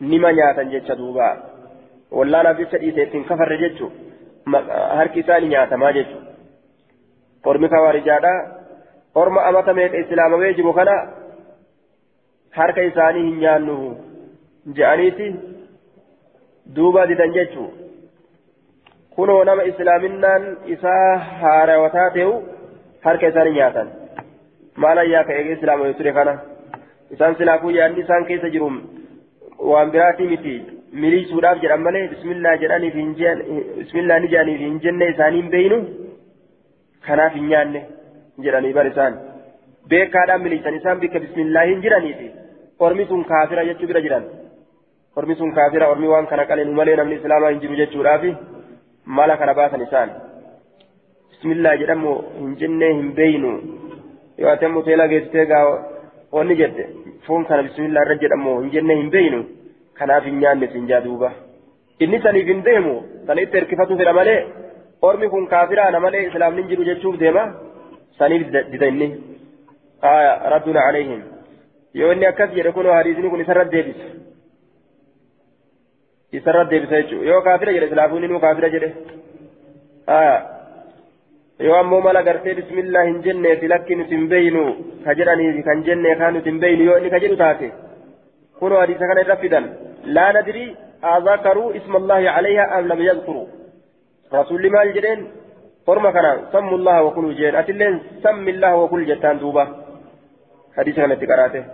[0.00, 1.36] nima nyaatan jecha duuba.
[2.18, 3.90] Wallaanaaf jecha dhiise ittiin kafarre jechu
[4.98, 6.27] harki isaani nyaatamaa jechu.
[7.50, 8.34] Ormi kawaarijaadha
[9.22, 10.96] orma amata meeqa islaamawee jiru kana
[12.58, 13.76] harka isaanii hin nyaannu
[14.78, 15.28] je'aniiti
[16.78, 17.66] duuba didan jechu
[19.16, 20.46] kunoo nama islaaminaan
[20.76, 22.34] isaa haarawataa ta'u
[23.06, 23.92] harka isaanii nyaatan
[24.84, 26.34] maal ayyaa ka eege islaamawee ture kana
[27.16, 28.72] isaan silaafuu yaadni isaan keessa jiru
[29.70, 30.56] waan biraatii miti
[31.04, 33.00] miliisuudhaaf jedhan malee ni jedhaniif
[34.66, 35.80] hin jenne isaanii hin beeynu
[37.08, 37.80] kanaaf hin nyaanne
[38.46, 39.14] jedhanii bar isaan
[39.92, 42.28] beekaadhaan miliisan isaan bikka bismillaa hin jiraniifi
[42.86, 44.24] ormi sun kaafira jechuu bira jiran
[45.20, 48.30] ormi sun kaafira ormi waan kana qalenu malee namni islaamaa hin jiru jechuudhaafi
[49.18, 50.10] mala kana baasan isaan
[51.32, 53.52] bismillaa jedhamu hin jennee hin beeynu
[54.42, 55.64] yoo ati ammoo teelaa geessitee gaa
[56.38, 56.84] wanni jette
[57.26, 59.40] foon kana bismillaa irra jedhamu hin jennee hin beeynu
[60.00, 61.30] kanaaf hin nyaanne sin jaa duuba
[62.06, 62.94] inni saniif hin deemu
[63.26, 64.38] sana itti hirkifatu fedha malee
[65.02, 67.42] ormi kun kaafiraana malee islaamni jiru jechuuf deema
[68.18, 69.08] saniif dida inni
[70.12, 71.20] aya radduna alayhim
[72.00, 74.06] yoo inni akkas jedhe kunoo hadiisni kun isarra deebisa
[76.38, 78.90] isarra deebisa jechuu yoo kaafira jedhe islaafuun inuu kaafira jedhe
[80.18, 80.34] aya
[81.66, 84.64] yoo ammoo mala gartee bismillah hin jenneefi lakki nuti hin beeynu
[85.06, 87.70] ka jedhaniifi kan jennee kaan nuti hin beeynu yoo inni ka jedhu taate
[88.60, 89.72] kunoo hadiisa kana irra fidan
[90.18, 90.68] laa nadrii
[91.16, 93.46] أذكروا اسم الله عليها أم لم يذكروا
[94.34, 95.20] رسول مال جدين
[95.86, 99.64] قرما كان سموا الله وكلوا جين أتلين سم الله وكل جتان دوبا
[100.76, 101.64] حديث كان تقراته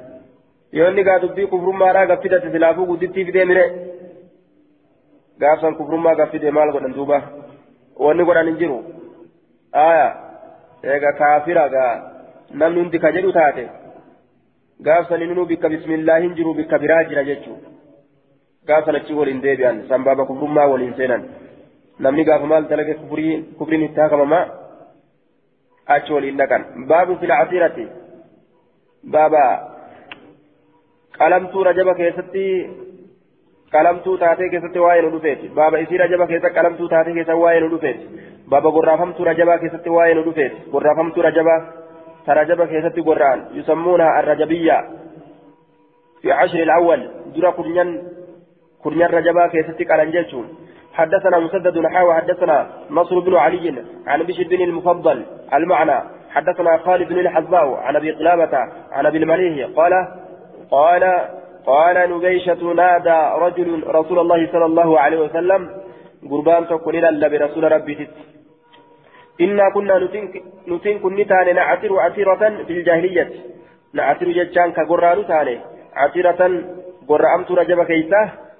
[0.73, 3.67] يوني قاد بي كفر ما را غفيدة سلافو قدتي في دمره
[5.43, 7.19] غافسان كفر ما غفيدة مال قدن دوبا
[7.97, 8.79] واني قدن انجرو
[9.75, 10.17] aya
[10.83, 11.95] eega kaafira gaa
[12.51, 13.65] namni hundi ka jedhu taate
[14.87, 17.57] gaafsan inni bikka bismillaahin jiru bikka biraa jira jechuu
[18.69, 21.25] gaafsan achi waliin deebi'an sanbaaba kufrummaa waliin seenan
[21.99, 22.95] namni gaafa maal dalage
[23.59, 24.47] kufriin itti hakamamaa
[25.87, 27.87] achi waliin dhaqan baabu fil asiirati
[29.11, 29.45] baaba
[31.19, 32.45] qalamtuu rajaba keessatti
[33.73, 37.71] qalamtuu taatee keessatti waa'ee nu dhufeeti baaba isii rajaba keessa qalamtuu taatee keessa waa'ee nu
[37.71, 38.05] dhufeeti
[38.51, 41.61] baaba gorraafamtuu rajabaa keessatti waa'ee nu dhufeeti gorraafamtuu rajabaa
[42.27, 44.91] ترجبة كيست قرآن يسمونها الرجبية
[46.23, 48.03] في عشر الأول درى كرنيان
[48.83, 50.47] كرنيان رجبة كيست قالنجيتون
[50.95, 55.99] حدثنا مسدد نحاو حدثنا نصر بن علي عن بشر بن المفضل المعنى.
[56.31, 58.59] حدثنا خالد بن الحزاء عن أبي قلابة
[58.93, 59.93] عن أبي المليه قال
[60.71, 61.05] قال
[61.67, 65.71] قال نبيشة نادى رجل رسول الله صلى الله عليه وسلم
[66.31, 68.09] قربان تقول إلى برسول ربي
[69.41, 69.99] إنا كنا
[70.69, 73.31] نتين كن تاني نعتر عتيرة في الجاهلية.
[73.95, 75.59] نعتر ججان كقرآن تاني
[75.97, 76.41] عتيرة
[77.09, 77.79] قرأمت رجب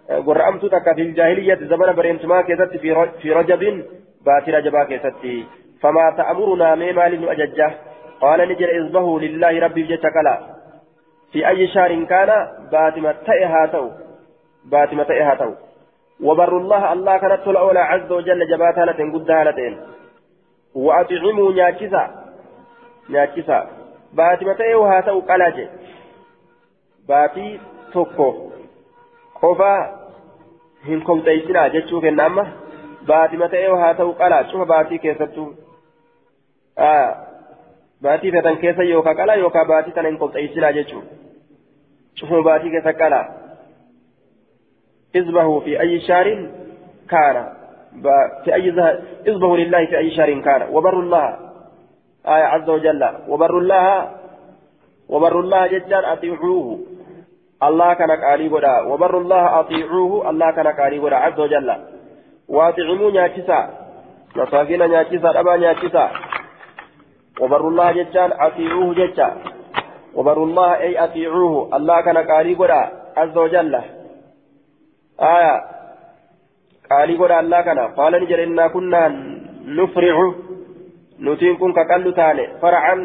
[0.09, 2.77] كيسة قرأمت تك في الجاهلية زمن بريمتما كيست
[3.23, 3.85] في رجب
[4.27, 5.47] بات رجبا كيست
[5.81, 7.75] فما تأمرنا مما لنؤججه
[8.21, 10.41] قال نجر إصبه لله ربي جتكلا
[11.33, 13.91] في أي شهر كان باتمة تئها تو
[14.65, 15.53] باتمة تئها تو
[16.21, 19.77] وبر الله الله كانت الأولى عز وجل جباتها لتن قدها لتن
[20.75, 22.25] وأطعموا ناكسا
[23.09, 23.69] ناكسا
[24.13, 25.69] باتمة تئها تو قلاجة
[27.09, 27.61] باتي
[27.93, 28.54] توكو
[29.45, 29.75] قفا
[30.89, 32.65] هنكم تيسنا جتشوف النامة
[33.07, 35.49] baatima ta'ee haa ta'u qalaa cufa baatii keessattuu
[38.03, 41.11] baatii fetan keessa yookaan qalaa yookaan baatii tana hin qopheessinaa jechuudha
[42.21, 43.25] cufuma baatii keessa qalaa
[45.21, 46.49] izbahu fi ayyi shaarin
[47.15, 47.45] kaana
[48.45, 48.71] في أي
[49.29, 51.27] إصبه لله في أي شهر كان وبر الله
[52.27, 54.11] آية عز وجل وبر الله
[55.09, 56.79] وبر الله جدا أطيعوه
[57.65, 61.69] الله كان قالي ودا وبر الله أطيعوه الله كان قالي ودا عز وجل.
[62.49, 63.61] واطعموا نياتشسا
[64.37, 66.11] مساكين نياتشسا أبا نياتشسا
[67.41, 69.29] وبر الله جتان أطيعوه جتا.
[70.15, 72.83] وبر الله أي أطيعوه الله كان قالي قدا
[73.17, 73.75] عز وجل.
[75.21, 75.55] آية.
[76.91, 79.03] قالي قدا الله كان قال نجر إنا كنا
[79.67, 80.17] نفرع.
[81.21, 82.97] نتين كن كقلو تاني فرعا.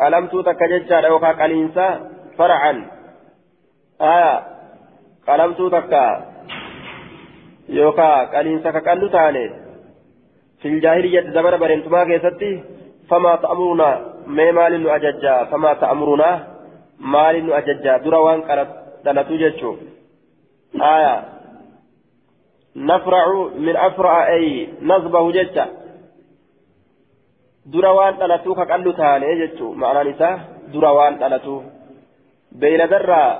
[0.00, 1.86] قلمتو تكججا أو كقلينسا
[2.38, 2.99] فرعا.
[4.00, 4.46] آية
[5.28, 6.30] قلمتو تكا
[7.70, 9.42] yookaan qaliinsa kaqallu taane
[10.60, 12.50] fil jaahiliyyatti zamana bareentumaa keessatti
[13.10, 13.88] famaa ta'amuruna
[14.38, 16.30] mee maalin nu ajajjaa famaa ta'amuruna
[17.14, 18.42] maalin nu ajajjaa dura waan
[19.04, 19.78] dhalatu jechuun
[20.92, 21.14] aya
[22.74, 24.46] nafracu min afra'a ay
[24.92, 25.66] nasbahu jecha
[27.72, 30.36] dura waan dhalatu kaqallu taane jechuun ma'anaan isaa
[30.72, 31.62] dura waan dhalatu
[32.58, 33.30] beeyladarraa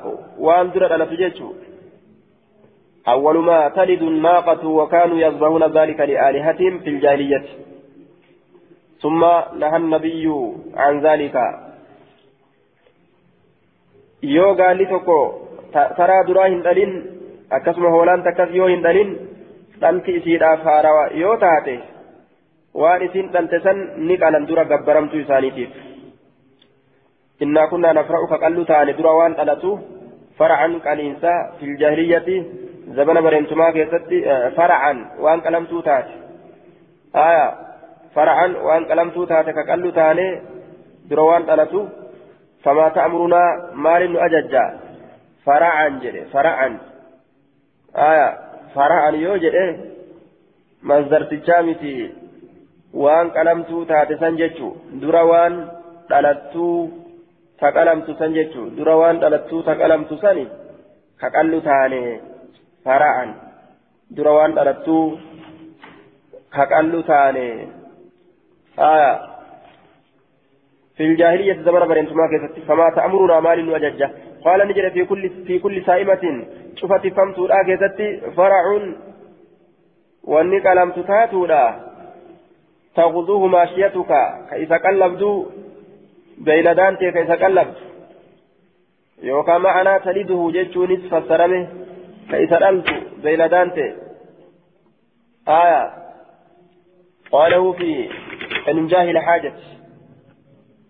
[0.47, 1.71] waan dura dhalatu jechuun
[3.09, 7.45] أول ما تلد الناقة وكانوا يذبحون ذلك لآلهتهم في الجاهلية
[9.03, 9.21] ثم
[9.59, 11.37] نهى النبي عن ذلك
[16.51, 16.93] hin dhalin
[17.57, 19.11] akkasuma hoolaan takkas yoo hin dhalin
[19.81, 21.75] dhalti isiidhaaf haarawaa yoo taate
[22.81, 23.79] waan isin dhalte san
[24.09, 25.71] ni qalan dura gabbaramtuu isaaniitiif
[27.45, 29.71] innaa kunnaa nafra'u kaqallu taane dura waan dhalatu
[30.39, 32.37] fara'an qaliinsa fil jaahiliyyati
[32.91, 36.09] زمن بريمتما كيستي فرعا وان قلمتو تات.
[37.15, 37.55] آية
[38.15, 40.41] فرعا وان قلمتو تات كقلو تاني
[41.11, 41.87] دروان قلتو
[42.65, 43.43] فما تأمرنا
[43.75, 44.65] مال أججا
[45.47, 46.79] فرعا جري فرعا.
[47.97, 48.39] آية
[48.75, 49.57] فرعا يوجد
[50.83, 52.11] مصدر تجامتي
[52.95, 54.69] وان قلمتو تات سنجتشو
[57.63, 60.47] دروان قلتو تقلمتو سنجتشو دروان قلتو تقلمتو سني
[61.21, 62.05] كقلو تاني
[62.85, 63.31] fara'an.
[64.17, 65.19] Dura waan dhalattuu
[66.55, 67.49] kaqallu taane.
[68.77, 69.13] Aya.
[70.97, 74.11] في الجاهلية زمن برنتما كيست فما تأمرنا مال وججة
[74.45, 76.45] قال نجد في كل في كل سائمة
[76.77, 78.01] شفت فمت لا كيست
[78.37, 78.65] فرع
[80.25, 81.65] واني قلمت تاتو لا
[82.97, 84.13] تغضوه ماشيتك
[86.45, 87.77] كيف قلبدو بين دانتي كيف قلبت
[89.23, 91.69] يوكا معنا تلده جيتشو نصف السلامه
[92.31, 92.89] كيف ألت
[93.23, 93.97] بين دانتي
[95.49, 95.93] آية
[97.33, 98.11] قاله في
[98.69, 99.53] الإنجاه لحاجة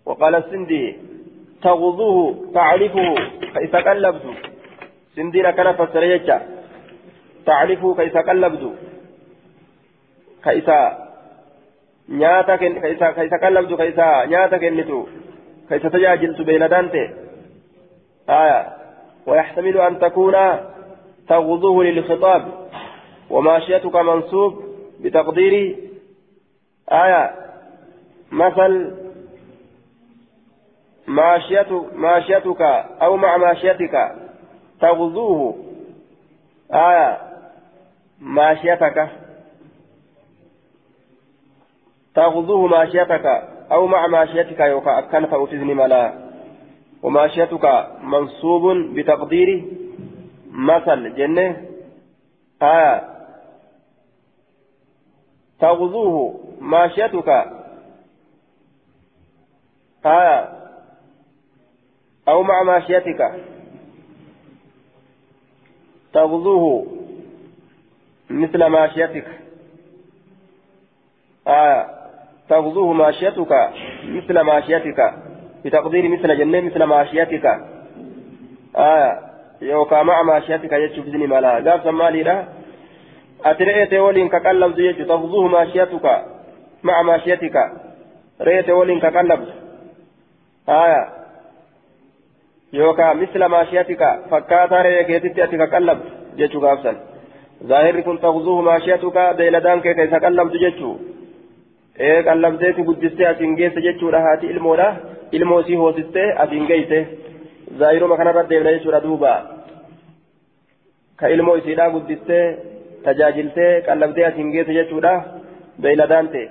[0.07, 0.97] وقال السندي
[1.63, 3.15] تغضوه تعرفه
[3.55, 4.23] كيف قلبت
[5.17, 6.43] سندينا كان فسريجا
[7.47, 8.75] تعرفه كيف قلبت
[10.45, 10.71] كيف
[12.11, 14.59] nyaata ka isa qallabdu ka isa nyaata
[15.77, 17.31] isa tajaajiltu beeyladaan ta'e
[18.31, 18.77] آية.
[19.27, 20.37] ويحتمل أن تكون
[21.29, 22.69] تغضوه للخطاب.
[23.31, 24.65] وماشيتك منصوب
[25.01, 25.77] بتقدير
[26.93, 27.35] آية.
[28.33, 28.95] مثل
[31.95, 32.63] ماشيتك,
[33.03, 34.15] أو مع ماشيتك
[34.81, 35.57] تغزوه
[36.73, 37.19] آية.
[38.21, 39.09] ماشيتك.
[42.15, 43.43] تغزوه ماشيتك.
[43.73, 46.31] أو مع ماشيتك يوكا أكن فأوتزني ملا.
[47.03, 49.65] وماشيتك منصوب بتقدير
[50.51, 51.67] مثل جنة.
[52.63, 53.11] آية
[55.61, 56.41] تغزوه.
[56.61, 57.29] ماشيتك
[60.07, 60.49] آية
[62.29, 63.45] أو مع ماشيتك
[66.13, 66.87] تغزوه.
[68.31, 69.27] مثل ماشيتك
[71.49, 72.00] آية
[72.51, 73.53] تغزوه ماشيتك
[74.17, 75.01] مثل ماشيتك
[75.65, 77.47] بتقدير مثل جنة مثل ماشيتك.
[78.77, 79.11] آية
[79.63, 81.51] يوكا مع ماشيتك يجب بزني مالا.
[81.67, 82.37] قال سمالي لا.
[83.45, 86.07] أترئت ولين كقلب يجب تغزوه ماشيتك
[86.83, 87.57] مع ماشيتك.
[88.41, 89.41] رئت ولين كقلب.
[90.69, 91.03] آية
[92.73, 96.11] yookaan misla maashiyatika fakkaataa re'ee keetitti ati ka qallabdu
[96.41, 96.99] jechuu gaafsan
[97.71, 100.93] zaahirri kun taqzuuhu maashiyatuka beeyladaan kee ka isa qallabdu jechuu
[102.09, 104.89] ee qallabdeetu guddistee asiin geesse jechuudha haati ilmoodha
[105.39, 107.01] ilmoo isii hoosistee asiin geeyse
[107.81, 109.33] zaahiruma kanarra deemna jechuudha duuba
[111.21, 112.45] ka ilmoo isiidhaa guddistee
[113.05, 115.13] tajaajiltee qallabdee asiin geesse jechuudha
[115.83, 116.47] beeyladaan ta'e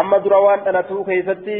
[0.00, 1.56] amma dura waan dhalatuu keessatti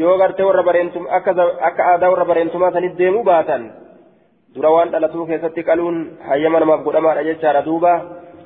[0.00, 3.62] yoo gartee warra bareentum akka aadaa warra bareentumaa sanit deemuu baatan
[4.54, 5.96] dura waan dhalatuu keessatti qaluun
[6.28, 7.92] hayyama namaaf godhamaadha jechaadha duuba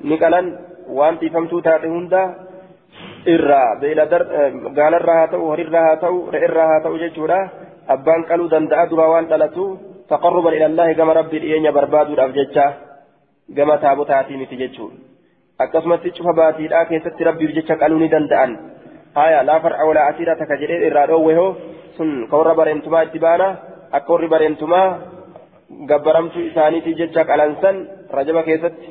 [0.08, 0.46] ni qalan
[0.98, 2.22] waan tiifamtuu taate hunda
[3.34, 3.76] irraa
[4.78, 7.38] gaalarraa haa ta'u horiirraa haa ta'u re'irraa haa ta'u jechuudha
[7.96, 9.64] abbaan qaluu danda'a dura waan dhalatu
[10.08, 12.66] taqarruban ilallaahi gama rabbii dhiyeenya barbaaduudhaaf jecha
[13.56, 14.98] gama taabotaatii miti jechuudha
[15.64, 18.52] akkasumatti cufa baatiidhaa keessatti rabbiif jecha qaluu ni danda'an.
[19.14, 21.50] haya laa far'a walaa asiira takka jedhee irraa dhoowwe hoo
[21.96, 23.48] sun ka warra bareentumaa itti baana
[23.96, 24.88] akka warri bareentumaa
[25.90, 27.76] gabbaramtuu isaaniitiif jecha qalansan
[28.18, 28.86] rajaba keessatti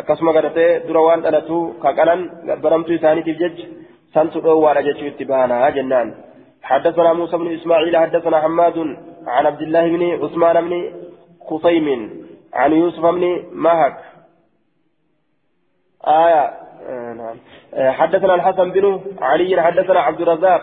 [0.00, 3.68] akkasuma gadatee dura waan dhalatu ka qalan gabbaramtuu isaaniitiif jecha
[4.14, 6.10] santu dhoowwaadha jechuu itti baana jennaan.
[6.62, 8.78] حدثنا موسى بن اسماعيل حدثنا حماد
[9.26, 10.92] عن عبد الله بن عثمان بن
[11.48, 11.86] خصيم
[12.54, 13.96] عن يوسف بن مهك
[16.06, 16.54] آية
[17.18, 17.36] نعم
[17.92, 20.62] حدثنا الحسن بن علي حدثنا عبد الرزاق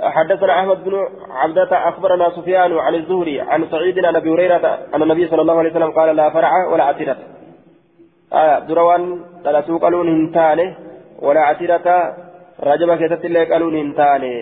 [0.00, 5.28] حدثنا احمد بن عبدة اخبرنا سفيان عن الزهري عن سعيد عن ابي هريره ان النبي
[5.28, 7.16] صلى الله عليه وسلم قال لا فرع ولا عتيرة
[8.40, 9.02] آية دروان
[9.44, 10.66] ثلاثو قالون هنتاني
[11.26, 11.86] ولا عتيرة
[12.68, 14.34] رجب كيست الله قالون هنتاني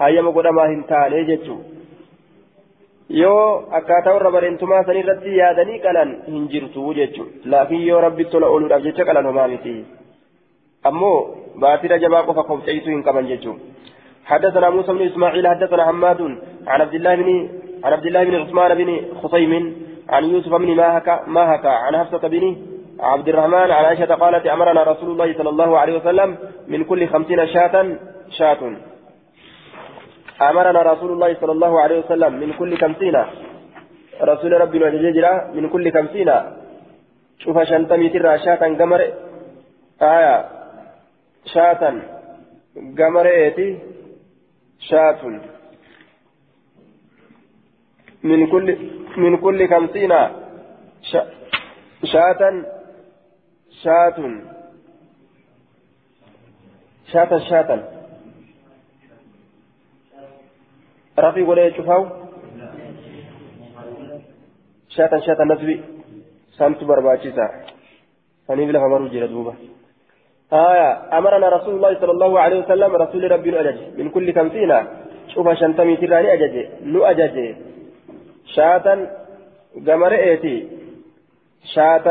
[0.00, 1.56] هيا مقدما هنتاني جتشو
[3.20, 8.50] yoo akkaataa warra bareentumaa san irratti yaadanii qalan hin jirtu jechuudha laakiin yoo rabbi tola
[8.52, 9.72] ooluudhaaf jecha qalan homaa miti
[10.90, 11.18] ammoo
[11.64, 13.68] baatira jabaa qofa qobceessuu hin qaban jechuudha
[14.30, 16.20] حدثنا موسى بن اسماعيل حدثنا حماد
[16.66, 17.48] عن عبد الله بن
[17.84, 18.90] عن عبد الله بن عثمان بن
[19.22, 19.52] خصيم
[20.08, 22.44] عن يوسف بن ماهك ماهك عن حفصة بن
[23.02, 27.46] عبد الرحمن عن عائشة قالت أمرنا رسول الله صلى الله عليه وسلم من كل خمسين
[27.46, 27.96] شاة
[28.28, 28.76] شاة.
[30.42, 33.16] أمرنا رسول الله صلى الله عليه وسلم من كل خمسين.
[34.22, 36.30] رسول ربي وججرا من كل خمسين.
[37.38, 39.00] شوف شنتمي ترى شاة قمر.
[40.02, 40.48] آية
[41.44, 41.82] شاة
[42.98, 43.78] قمر إيتي.
[44.78, 45.40] شاة.
[48.22, 48.66] من كل
[49.16, 50.12] من كل خمسين.
[52.12, 52.79] شاة.
[53.70, 54.16] شاة
[57.12, 57.70] شاة شاة
[61.18, 62.10] رفي ولا يشوفه؟
[64.88, 65.80] شاة شاة نسبي
[66.58, 67.46] سمت برباچيسا
[68.48, 69.54] سنيف لها مرو دوبا.
[70.52, 74.72] آية أمرنا رسول الله صلى الله عليه وسلم رسول ربي أجج من كل خمسين.
[75.34, 77.36] شوف شنتمي تراني أجج نو أجج
[78.54, 78.86] شاة
[79.86, 80.68] قمر إيتي
[81.74, 82.06] شاة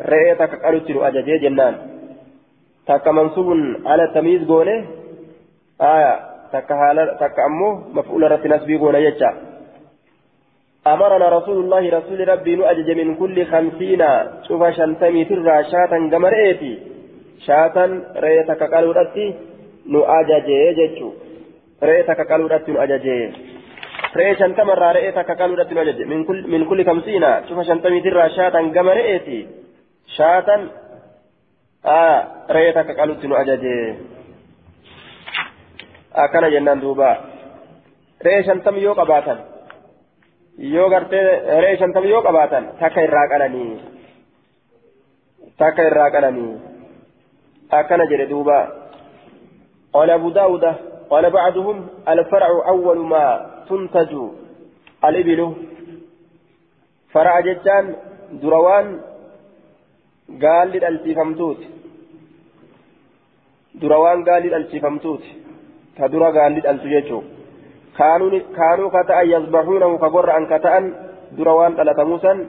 [0.00, 1.74] رئيتك قالت نو أجج جنان
[2.86, 3.48] تك منصوب
[3.86, 4.84] على تمييز قوله
[5.80, 9.30] آية takka haala takka ammoo maf'uula irratti nasbii goona jecha.
[10.84, 14.02] أمرنا رسول الله رسول ربي نؤجج من كل خمسين
[14.48, 16.72] شوف شنتمي ترى شاتا قمرئتي
[17.46, 17.84] شاتا
[18.24, 19.26] ريتك قالوا رتي
[19.94, 20.48] نؤجج
[20.78, 21.08] جتشو
[21.88, 23.06] ريتك قالوا رتي نؤجج
[24.16, 28.28] ري شنتم الرا ريتك قالوا رتي نؤجج من كل من كل خمسين شوف شنتمي ترى
[28.36, 29.40] شاتا قمرئتي
[30.06, 30.68] شاتا
[31.86, 32.18] آه
[32.50, 33.96] ريتك قالت أججي
[36.14, 37.10] akkana jennaan duuba
[38.22, 39.38] re'ee shantam yoo qabaatan
[40.74, 41.24] yoo gartee
[41.62, 43.72] re'ee shantam yoo qabaatan takka irraa qalanii
[45.58, 46.52] takka irraa qalanii
[47.80, 48.58] akkana jedhe duuba
[49.94, 50.64] قال أبو داود
[51.10, 51.76] قال بعضهم
[52.08, 53.26] الفرع أول ما
[53.68, 54.12] تنتج
[55.04, 55.40] الإبل
[57.14, 57.96] فرع جتان
[58.42, 58.86] دروان
[60.28, 61.60] قال للألتفمتوت
[63.74, 65.24] دروان قال للألتفمتوت
[65.98, 67.20] كدرا قال للألت جيتشو
[67.98, 70.74] كانوا كانوا كتأ يصبحونه كبر أن كتأ
[71.38, 72.46] دروان تلتموسا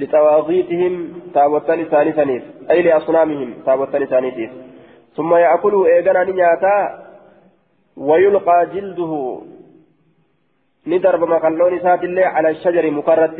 [0.00, 0.92] لتواغيتهم
[1.34, 4.50] تابوتان ثاني ثانيس أي لأصنامهم تابوتان ثاني ثانيس
[5.16, 6.76] ثم يأكله إيغانا نياتا
[7.96, 9.12] ويلقى جلده
[10.86, 13.38] ندرب مقلون سات الله على الشجر مكرت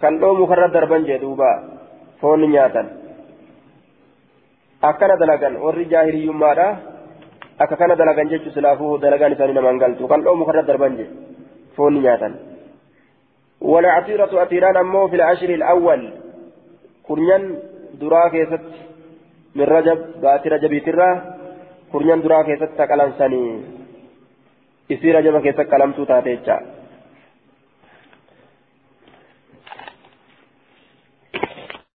[0.00, 1.79] كاللو مكرت دربا جدوبا
[2.24, 2.82] نياتا
[4.84, 6.68] أكنا دلقا ورّي جاهلي يمارا
[7.60, 10.08] akka kana dalagan jechuun silaafuu dalagaan isaanii namaan galtu.
[10.08, 11.04] Kan dhoomu karra darban je
[11.76, 12.32] foonni nyaatan.
[13.60, 16.12] والعتيرة أتيران أمو في العشر الأول
[17.08, 17.58] كرنيان
[18.00, 18.64] درا كيست
[19.54, 21.08] من رجب بات رجب ترى
[21.92, 23.44] كرنيان درا كيست تكلم سني
[24.92, 26.56] إسي رجب كيست كلمتو تاتيتشا